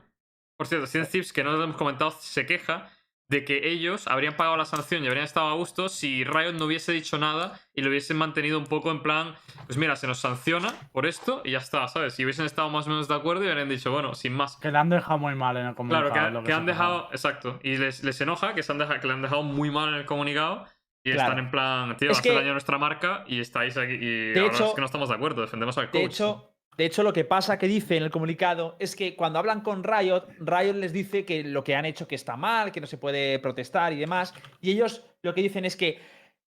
[0.58, 2.90] Por cierto, Cien Thieves, que no lo hemos comentado, se queja
[3.30, 6.66] de que ellos habrían pagado la sanción y habrían estado a gusto si Riot no
[6.66, 10.20] hubiese dicho nada y lo hubiesen mantenido un poco en plan, pues mira, se nos
[10.20, 12.14] sanciona por esto y ya está, ¿sabes?
[12.16, 14.56] Si hubiesen estado más o menos de acuerdo y habrían dicho, bueno, sin más.
[14.58, 16.10] Que le han dejado muy mal en el comunicado.
[16.10, 19.00] Claro, que, lo que han dejado, exacto, y les, les enoja que, se han dejado,
[19.02, 20.66] que le han dejado muy mal en el comunicado
[21.04, 21.30] y Claro.
[21.32, 24.30] están en plan, tío, Es hace que- daño a nuestra marca y estáis aquí y
[24.32, 26.00] De ahora hecho- es que no estamos de acuerdo, defendemos al coach.
[26.02, 29.40] De hecho, de hecho, lo que pasa que dice en el comunicado es que cuando
[29.40, 32.80] hablan con Riot, Riot les dice que lo que han hecho que está mal, que
[32.80, 34.34] no se puede protestar y demás.
[34.62, 36.00] Y ellos lo que dicen es que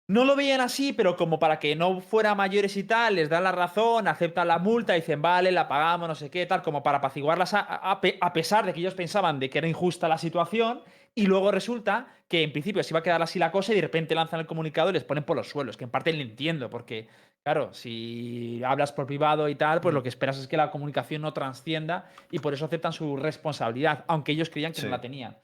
[0.08, 3.44] no lo veían así, pero como para que no fuera mayores y tal, les dan
[3.44, 6.98] la razón, aceptan la multa, dicen, vale, la pagamos, no sé qué, tal, como para
[7.00, 10.18] apaciguarlas a, a pe- a pesar de que ellos pensaban de que era injusta la
[10.18, 10.82] situación.
[11.16, 13.82] Y luego resulta que en principio se iba a quedar así la cosa y de
[13.82, 16.70] repente lanzan el comunicado y les ponen por los suelos, que en parte le entiendo,
[16.70, 17.08] porque
[17.44, 21.22] Claro, si hablas por privado y tal, pues lo que esperas es que la comunicación
[21.22, 24.86] no transcienda y por eso aceptan su responsabilidad, aunque ellos creían que Sí.
[24.86, 25.38] no la tenían.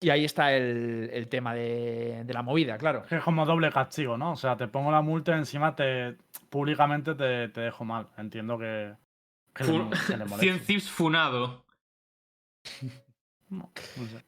[0.00, 3.04] Y ahí está el, el tema de, de la movida, claro.
[3.08, 4.32] Es como doble castigo, ¿no?
[4.32, 6.16] O sea, te pongo la multa y encima te
[6.50, 8.08] públicamente te, te dejo mal.
[8.18, 8.92] Entiendo que,
[9.54, 10.40] que le- Fu- que le moleste.
[10.40, 11.64] Cien Thieves funado.
[13.48, 14.24] No, no sé.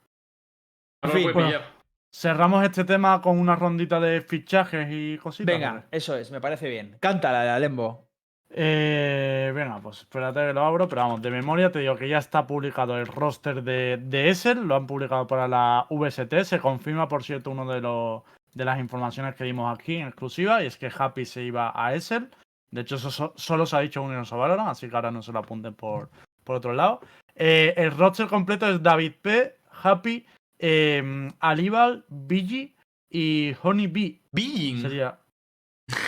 [1.02, 1.48] No lo fin, puede bueno.
[1.48, 1.77] pillar.
[2.20, 5.54] Cerramos este tema con una rondita de fichajes y cositas.
[5.54, 6.96] ¿o Venga, eso es, me parece bien.
[6.98, 8.08] Cántala, la Lembo.
[8.50, 12.18] Eh, venga, pues espérate que lo abro, pero vamos, de memoria te digo que ya
[12.18, 17.22] está publicado el roster de, de lo han publicado para la VST, se confirma por
[17.22, 20.90] cierto uno de los de las informaciones que dimos aquí en exclusiva, y es que
[20.98, 22.30] Happy se iba a Essel.
[22.72, 25.30] De hecho, eso so- solo se ha dicho Universo Valorant, así que ahora no se
[25.30, 26.10] lo apunten por,
[26.42, 26.98] por otro lado.
[27.36, 29.54] Eh, el roster completo es David P,
[29.84, 30.26] Happy,
[30.58, 32.74] eh, Alibal, Biggie
[33.10, 34.20] y Honey B.
[34.32, 34.80] Being.
[34.82, 35.18] Sería.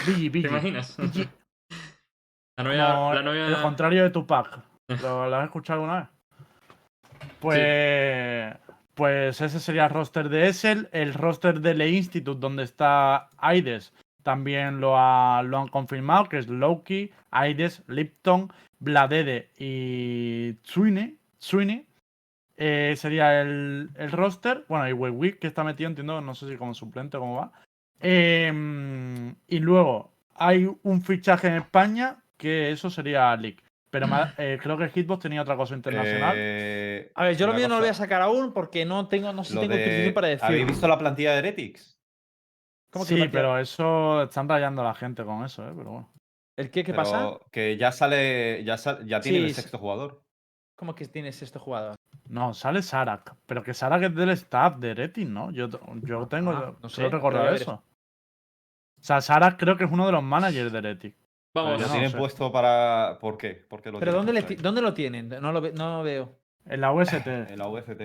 [0.07, 0.49] Biggie, ¿Te Biggie.
[0.51, 0.97] imaginas?
[0.97, 1.29] Biggie.
[2.59, 2.95] La novia.
[2.95, 3.47] Como la novia...
[3.47, 4.61] El contrario de Tupac.
[5.03, 6.09] ¿Lo, lo has escuchado alguna vez?
[7.41, 8.57] Pues.
[8.95, 10.89] Pues ese sería el roster de Essel.
[10.93, 16.37] El roster de Le Institute, donde está Aides, también lo, ha- lo han confirmado, que
[16.39, 21.17] es Loki, Aides, Lipton, Bladede y Sweeney.
[21.39, 21.87] Sweeney.
[22.63, 24.67] Eh, sería el, el roster.
[24.69, 27.53] Bueno, y Wewick, que está metido, entiendo, no sé si como suplente o cómo va.
[28.01, 33.59] Em, y luego hay un fichaje en España que eso sería League.
[33.91, 34.07] Pero
[34.39, 36.35] eh, creo que Hitbox tenía otra cosa internacional.
[36.37, 39.33] Eh, A ver, yo lo mío no lo voy a sacar aún porque no tengo,
[39.33, 40.45] no sé si lo tengo de- autorización para decir.
[40.47, 41.97] ¿Habéis visto la plantilla de Heretics?
[42.93, 45.73] ¿Cómo que sí, pero eso están rayando a la gente con eso, ¿eh?
[45.75, 46.13] Pero bueno.
[46.59, 46.85] ¿El qué?
[46.85, 47.39] ¿Qué Pero pasa?
[47.51, 50.23] Que ya sale, ya, sal- ya tiene Sí, el sexto jugador.
[50.77, 51.95] ¿Cómo que tienes este jugador?
[52.31, 53.35] No, sale Sarak.
[53.47, 55.51] Pero que Sarak es del staff de Retin, ¿no?
[55.51, 55.69] Yo,
[56.03, 56.53] yo tengo.
[56.53, 57.73] Ah, no solo sé, recordar eso.
[57.73, 61.15] O sea, Sarak creo que es uno de los managers de Retin.
[61.55, 62.17] Vamos, Lo no tienen sé.
[62.17, 63.19] puesto para.
[63.21, 63.55] ¿Por qué?
[63.55, 65.29] ¿Por qué lo ¿Pero tienen dónde, le dónde lo tienen?
[65.29, 66.39] No lo, ve- no lo veo.
[66.67, 67.27] En la UST.
[67.27, 68.01] En la UFT.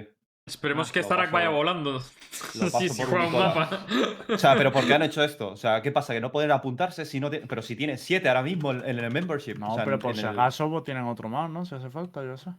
[0.47, 1.99] esperemos Ah, que paso- vaya volando.
[2.32, 2.59] sí,
[2.97, 3.86] por juega un mapa.
[4.34, 5.51] O sea, pero ¿por qué han hecho esto?
[5.51, 6.13] O sea, ¿qué pasa?
[6.13, 9.11] Que no pueden apuntarse si no Pero si tienen siete ahora mismo en, en el
[9.11, 9.55] membership.
[9.59, 11.65] No, o sea, pero por si el- acaso pues, tienen otro más, ¿no?
[11.65, 12.49] Si hace falta, yo sé.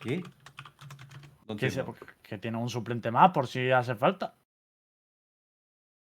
[0.00, 0.22] ¿Qué?
[1.48, 1.84] No Que, se-
[2.22, 4.36] que tienen un suplente más por si hace falta.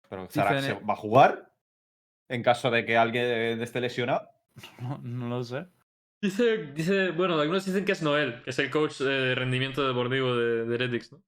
[0.10, 1.54] Pero se eh, va a jugar
[2.28, 4.30] en caso de que alguien esté lesionado.
[4.82, 5.68] No, no lo sé.
[6.22, 10.36] Dice, dice, bueno, algunos dicen que es Noel, que es el coach de rendimiento deportivo
[10.36, 11.24] de, de Heretics, ¿no?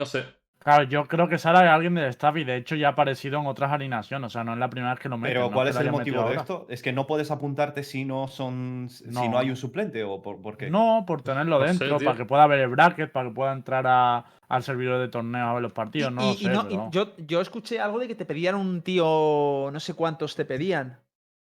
[0.00, 0.24] No sé.
[0.66, 3.38] Claro, yo creo que Sara es alguien del staff y de hecho ya ha aparecido
[3.38, 4.26] en otras alineaciones.
[4.26, 5.34] O sea, no es la primera vez que lo meten.
[5.36, 6.40] Pero no ¿cuál es el motivo de ahora.
[6.40, 6.66] esto?
[6.68, 10.42] Es que no puedes apuntarte si no son si no hay un suplente o por,
[10.42, 10.68] por qué.
[10.68, 13.86] No, por tenerlo No dentro, para que pueda ver el bracket, para que pueda entrar
[13.86, 16.10] a- al servidor de torneo a ver los partidos.
[16.12, 18.24] No y, lo y sé, no- y pero yo, yo escuché algo de que te
[18.24, 20.98] pedían un tío, no sé cuántos te pedían.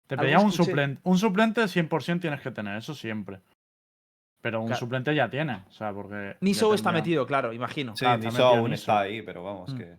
[0.09, 0.71] te algo pedía un escuché.
[0.71, 1.01] suplente.
[1.05, 3.39] Un suplente 100% tienes que tener, eso siempre.
[4.47, 4.79] Pero un Claro.
[4.79, 5.65] suplente ya tiene.
[5.69, 6.37] O sea, porque.
[6.41, 7.97] Niso ya está metido, claro, imagino.
[7.97, 8.83] Sí, está metido aún Niso.
[8.83, 9.77] está ahí, pero vamos, Mm.
[9.79, 9.97] que.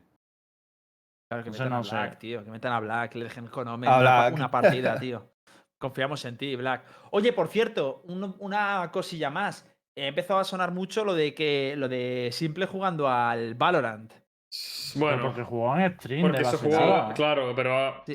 [1.29, 1.95] Claro, que metan no a sé.
[1.95, 2.45] Black, tío.
[2.45, 5.29] Que metan a Black, que le dejen con una, una partida, tío.
[5.77, 6.83] Confiamos en ti, Black.
[7.11, 9.69] Oye, por cierto, un- una cosilla más.
[9.97, 14.13] He empezado a sonar mucho lo de que lo de Simple jugando al Valorant.
[14.13, 16.21] Pero Bueno, porque jugó en stream.
[16.21, 18.03] porque de se la jugó, claro, pero...
[18.05, 18.13] Sí.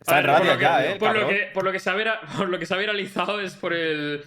[0.00, 0.96] Está a en ver, por radio lo que- ya, eh.
[0.96, 3.40] Por lo, que, por lo que se ha vira- por lo que se ha viralizado
[3.40, 4.22] es por el...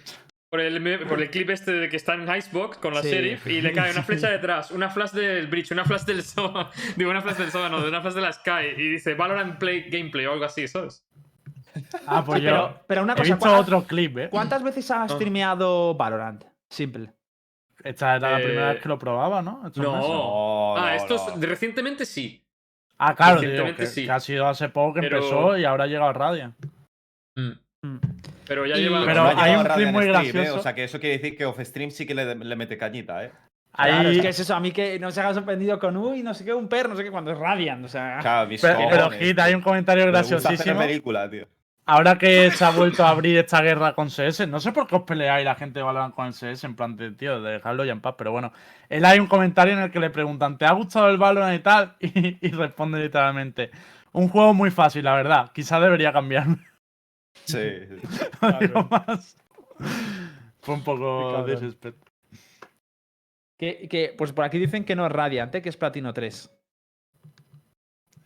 [0.52, 3.08] Por el, por el clip este de que está en Icebox con la Sí.
[3.08, 6.70] sheriff y le cae una flecha detrás, una flash del bridge, una flash del SOA,
[6.96, 9.58] digo una flash del SOA, no, de una flash de la Sky y dice Valorant
[9.58, 11.06] Play Gameplay o algo así, ¿sabes?
[12.06, 12.50] Ah, pues yo.
[12.50, 14.28] pero, pero una He cosa, visto ¿cuántas, otro clip, ¿eh?
[14.28, 16.44] cuántas veces has streameado Valorant?
[16.68, 17.10] Simple.
[17.82, 19.62] Esta era la Eh, primera vez que lo probaba, ¿no?
[19.76, 20.76] No.
[20.76, 21.46] ah, no, esto es- no.
[21.46, 22.44] recientemente sí.
[22.98, 24.04] Ah, claro, digo, Recientemente que, sí.
[24.04, 26.54] que ha sido hace poco que Pero- empezó y ahora ha llegado a Radiant.
[27.36, 27.52] Mm.
[28.46, 29.04] Pero ya Y- lleva...
[29.04, 30.60] Pero No hay un a clip muy Stream, eh, gracioso.
[30.60, 33.24] O sea que eso quiere decir que off stream sí que le, le mete cañita,
[33.24, 33.32] ¿eh?
[33.74, 36.22] Claro, Ahí- es que es eso, a mí que no se haga sorprendido con uy,
[36.22, 37.84] no sé qué, un perro, no sé qué, cuando es Radiant.
[37.84, 40.78] O sea, Claro, mis Pero, pero cojones, Hit, hay un comentario graciosísimo.
[40.78, 41.46] película, tío.
[41.84, 44.94] Ahora que se ha vuelto a abrir esta guerra con CS, no sé por qué
[44.94, 47.84] os peleáis la gente de Valorant con el CS, en plan de, tío, de dejarlo
[47.84, 48.52] ya en paz, pero bueno.
[48.88, 51.62] Él hay un comentario en el que le preguntan, ¿te ha gustado el Valorant y
[51.62, 51.96] tal?
[52.00, 53.70] Y, y responde literalmente,
[54.12, 56.46] un juego muy fácil, la verdad, quizá debería cambiar.
[57.44, 57.58] Sí.
[58.42, 59.36] No digo más.
[60.60, 61.98] Fue un poco disrespect.
[63.58, 65.62] que, que- pues por aquí dicen que no es Radiant, ¿eh?
[65.62, 66.50] que es Platino 3.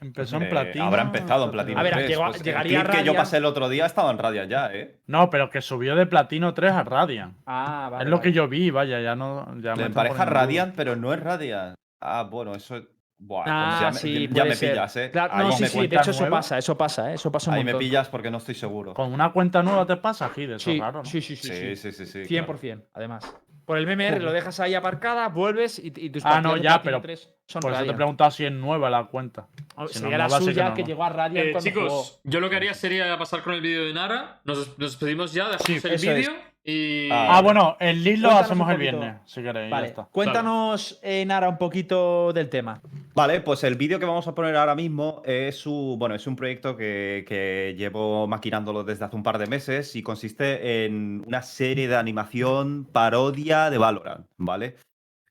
[0.03, 0.85] Empezó en platino.
[0.85, 1.81] habrá empezado en platino.
[1.81, 3.87] A ver, 3, llegó a- pues, llegaría el clip que yo pasé el otro día
[3.87, 5.01] estaba en Radiant ya, ¿eh?
[5.07, 7.39] No, pero que subió de platino 3 a Radiant.
[7.47, 8.05] Ah, vale.
[8.05, 8.29] es lo vale.
[8.31, 9.59] que yo vi, vaya, ya no.
[9.61, 10.25] Ya me empareja.
[10.27, 11.75] Radiant, pero no es Radiant.
[12.01, 12.83] Ah, bueno, eso.
[13.19, 15.11] Buah, pues Ah, ya me, sí, ya me pillas, ¿eh?
[15.11, 17.15] Claro, no, sí, me, sí, de hecho eso pasa, eso pasa, ¿eh?
[17.15, 17.87] eso pasa un ahí me montón.
[17.89, 18.93] pillas porque no estoy seguro.
[18.93, 21.05] Con una cuenta nueva te pasa, Gid, eso Sí, es raro, ¿no?
[21.07, 21.93] sí, sí, sí, Sí, sí.
[21.93, 22.35] sí, sí, sí.
[22.35, 23.35] 100%, además.
[23.65, 27.01] Por el MMR lo dejas ahí aparcada, vuelves y, y tus Ah, no, ya, pero
[27.01, 29.49] 3 son Por eso te he preguntado si es nueva la cuenta.
[29.75, 30.87] Oh, si no sería la nueva, sí que suya no, que ¿no?
[30.89, 32.21] llegó a Radiant Eh, cuando chicos, jugó.
[32.23, 34.41] yo lo que haría sería pasar con el vídeo de Nara.
[34.45, 36.33] Nos, nos despedimos ya, dejamos Sí, el vídeo
[36.67, 37.09] y.
[37.11, 39.71] Ah, Ah, bueno, el lead lo Cuéntanos hacemos el viernes, si queréis.
[39.71, 40.09] Vale, Ya está.
[40.11, 42.81] cuéntanos, eh, Nara, un poquito del tema.
[43.15, 46.37] Vale, pues el vídeo que vamos a poner ahora mismo es un, bueno, es un
[46.37, 51.43] proyecto que, que llevo maquinándolo desde hace un par de meses y consiste en una
[51.43, 54.77] serie de animación parodia de Valorant, ¿vale?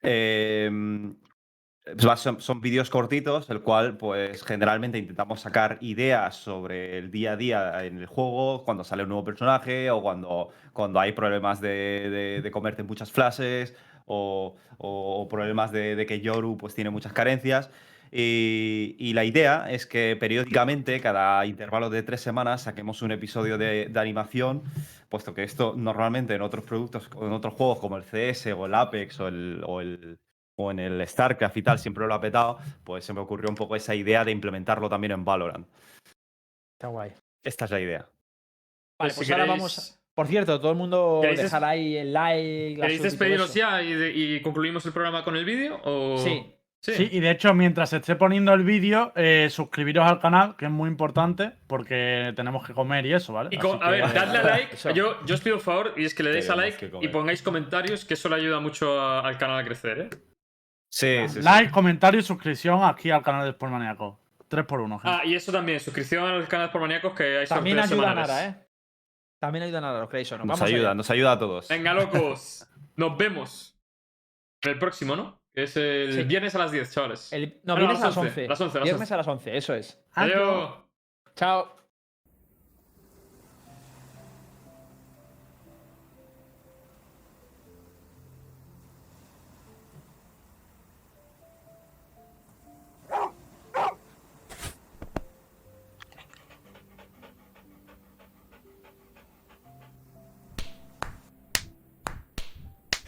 [0.04, 0.10] Va-
[2.16, 7.38] son, son vídeos cortitos, el cual pues generalmente intentamos sacar ideas sobre el día a
[7.38, 12.10] día en el juego, cuando sale un nuevo personaje o cuando, cuando hay problemas de,
[12.10, 13.76] de- de comerte muchas flashes
[14.06, 17.70] o, o problemas de, que Yoru pues tiene muchas carencias.
[18.12, 23.92] Y, la idea es que periódicamente, cada intervalo de tres semanas, saquemos un episodio de,
[24.00, 24.64] animación,
[25.10, 28.74] puesto que esto normalmente en otros productos, en otros juegos como el CS o el
[28.76, 30.18] Apex o, el-
[30.58, 33.56] o en el StarCraft y tal, siempre lo ha petado, pues se me ocurrió un
[33.56, 35.68] poco esa idea de implementarlo también en Valorant.
[36.78, 37.12] Está guay.
[37.44, 38.08] Esta es la idea.
[39.00, 39.78] Vale, si pues ahora vamos.
[39.80, 42.80] a- Por cierto, todo el mundo ¿Queréis des- dejar ahí el like.
[42.80, 45.80] ¿Queréis despediros ya y, de- y concluimos el programa con el vídeo?
[45.84, 46.18] O...
[46.18, 46.52] Sí.
[46.82, 46.94] Sí.
[46.94, 50.72] Sí, y de hecho, mientras esté poniendo el vídeo, eh, suscribiros al canal, que es
[50.72, 53.50] muy importante, porque tenemos que comer y eso, ¿vale?
[53.52, 54.78] Y con- a ver, dadle a like.
[54.94, 57.42] Yo, yo os pido un favor y es que le deis a like y pongáis
[57.42, 60.10] comentarios, que eso le ayuda mucho a- al canal a crecer, ¿eh?
[60.96, 61.42] Sí, sí, sí.
[61.42, 64.18] Like, comentario y suscripción aquí al canal de Sport Maníaco.
[64.48, 65.18] 3 por 1 gente.
[65.22, 68.28] Ah, y eso también, suscripción al canal por maníacos que hay También ayuda a semanales.
[68.30, 68.68] Nara, ¿eh?
[69.40, 70.46] También ayuda a Nara, lo creéis o no.
[70.46, 71.68] Nos Vamos ayuda, nos ayuda a todos.
[71.68, 72.66] Venga, locos.
[72.96, 73.78] Nos vemos.
[74.62, 75.42] El próximo, ¿no?
[75.54, 76.24] Que es el Sí.
[76.24, 77.34] viernes a las 10, chavales.
[77.34, 78.48] El- no, Ah, viernes a las 11.
[78.48, 79.14] Las 11, las Viernes 11.
[79.14, 80.02] a las 11, eso es.
[80.14, 80.76] Adiós.
[81.36, 81.76] Chao.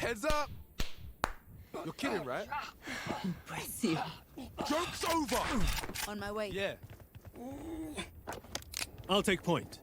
[0.08, 0.50] Heads up.
[1.84, 2.48] You're kidding, right?
[3.26, 4.00] Impressive.
[4.66, 5.42] Joke's over!
[6.08, 6.50] On my way.
[6.54, 6.76] Yeah.
[9.10, 9.80] I'll take point.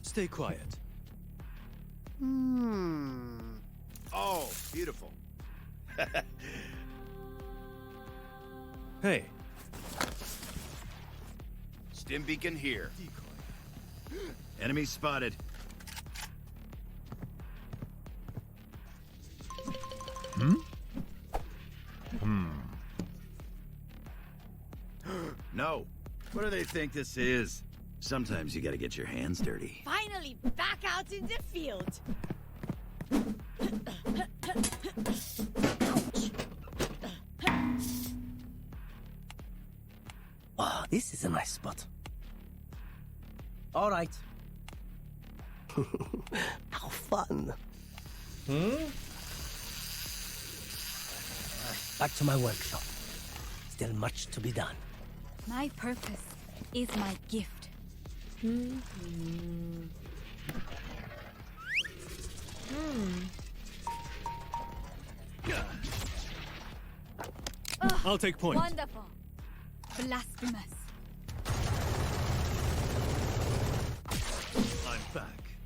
[0.00, 0.78] Stay quiet.
[2.18, 3.40] Hmm.
[4.14, 5.12] Oh, beautiful.
[9.02, 9.26] hey.
[11.92, 12.90] Stim beacon here.
[12.96, 14.24] Decoy.
[14.62, 15.36] Enemy spotted.
[25.62, 25.86] No.
[26.32, 27.62] What do they think this is?
[28.00, 29.84] Sometimes you gotta get your hands dirty.
[29.84, 32.00] Finally back out in the field.
[40.58, 41.86] Ah, this is a nice spot.
[43.72, 44.10] All right.
[46.70, 47.54] How fun.
[48.48, 48.84] Hmm?
[52.00, 52.82] Back to my workshop.
[53.70, 54.74] Still much to be done.
[55.46, 56.22] My purpose
[56.74, 57.68] is my gift.
[58.40, 58.78] Hmm.
[68.04, 68.58] I'll take point.
[68.58, 69.04] Wonderful.
[69.96, 70.74] Blasphemous.
[74.88, 75.56] I'm back.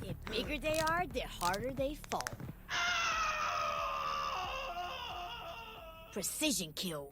[0.00, 2.28] The bigger they are, the harder they fall.
[6.14, 7.10] Precision kill.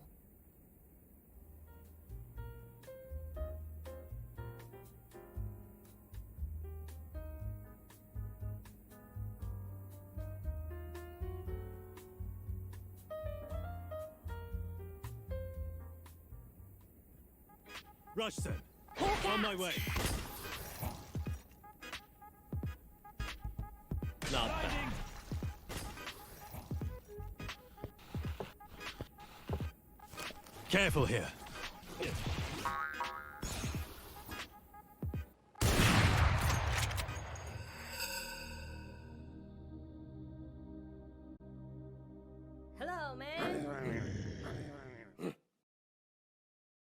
[30.94, 31.41] rifle here.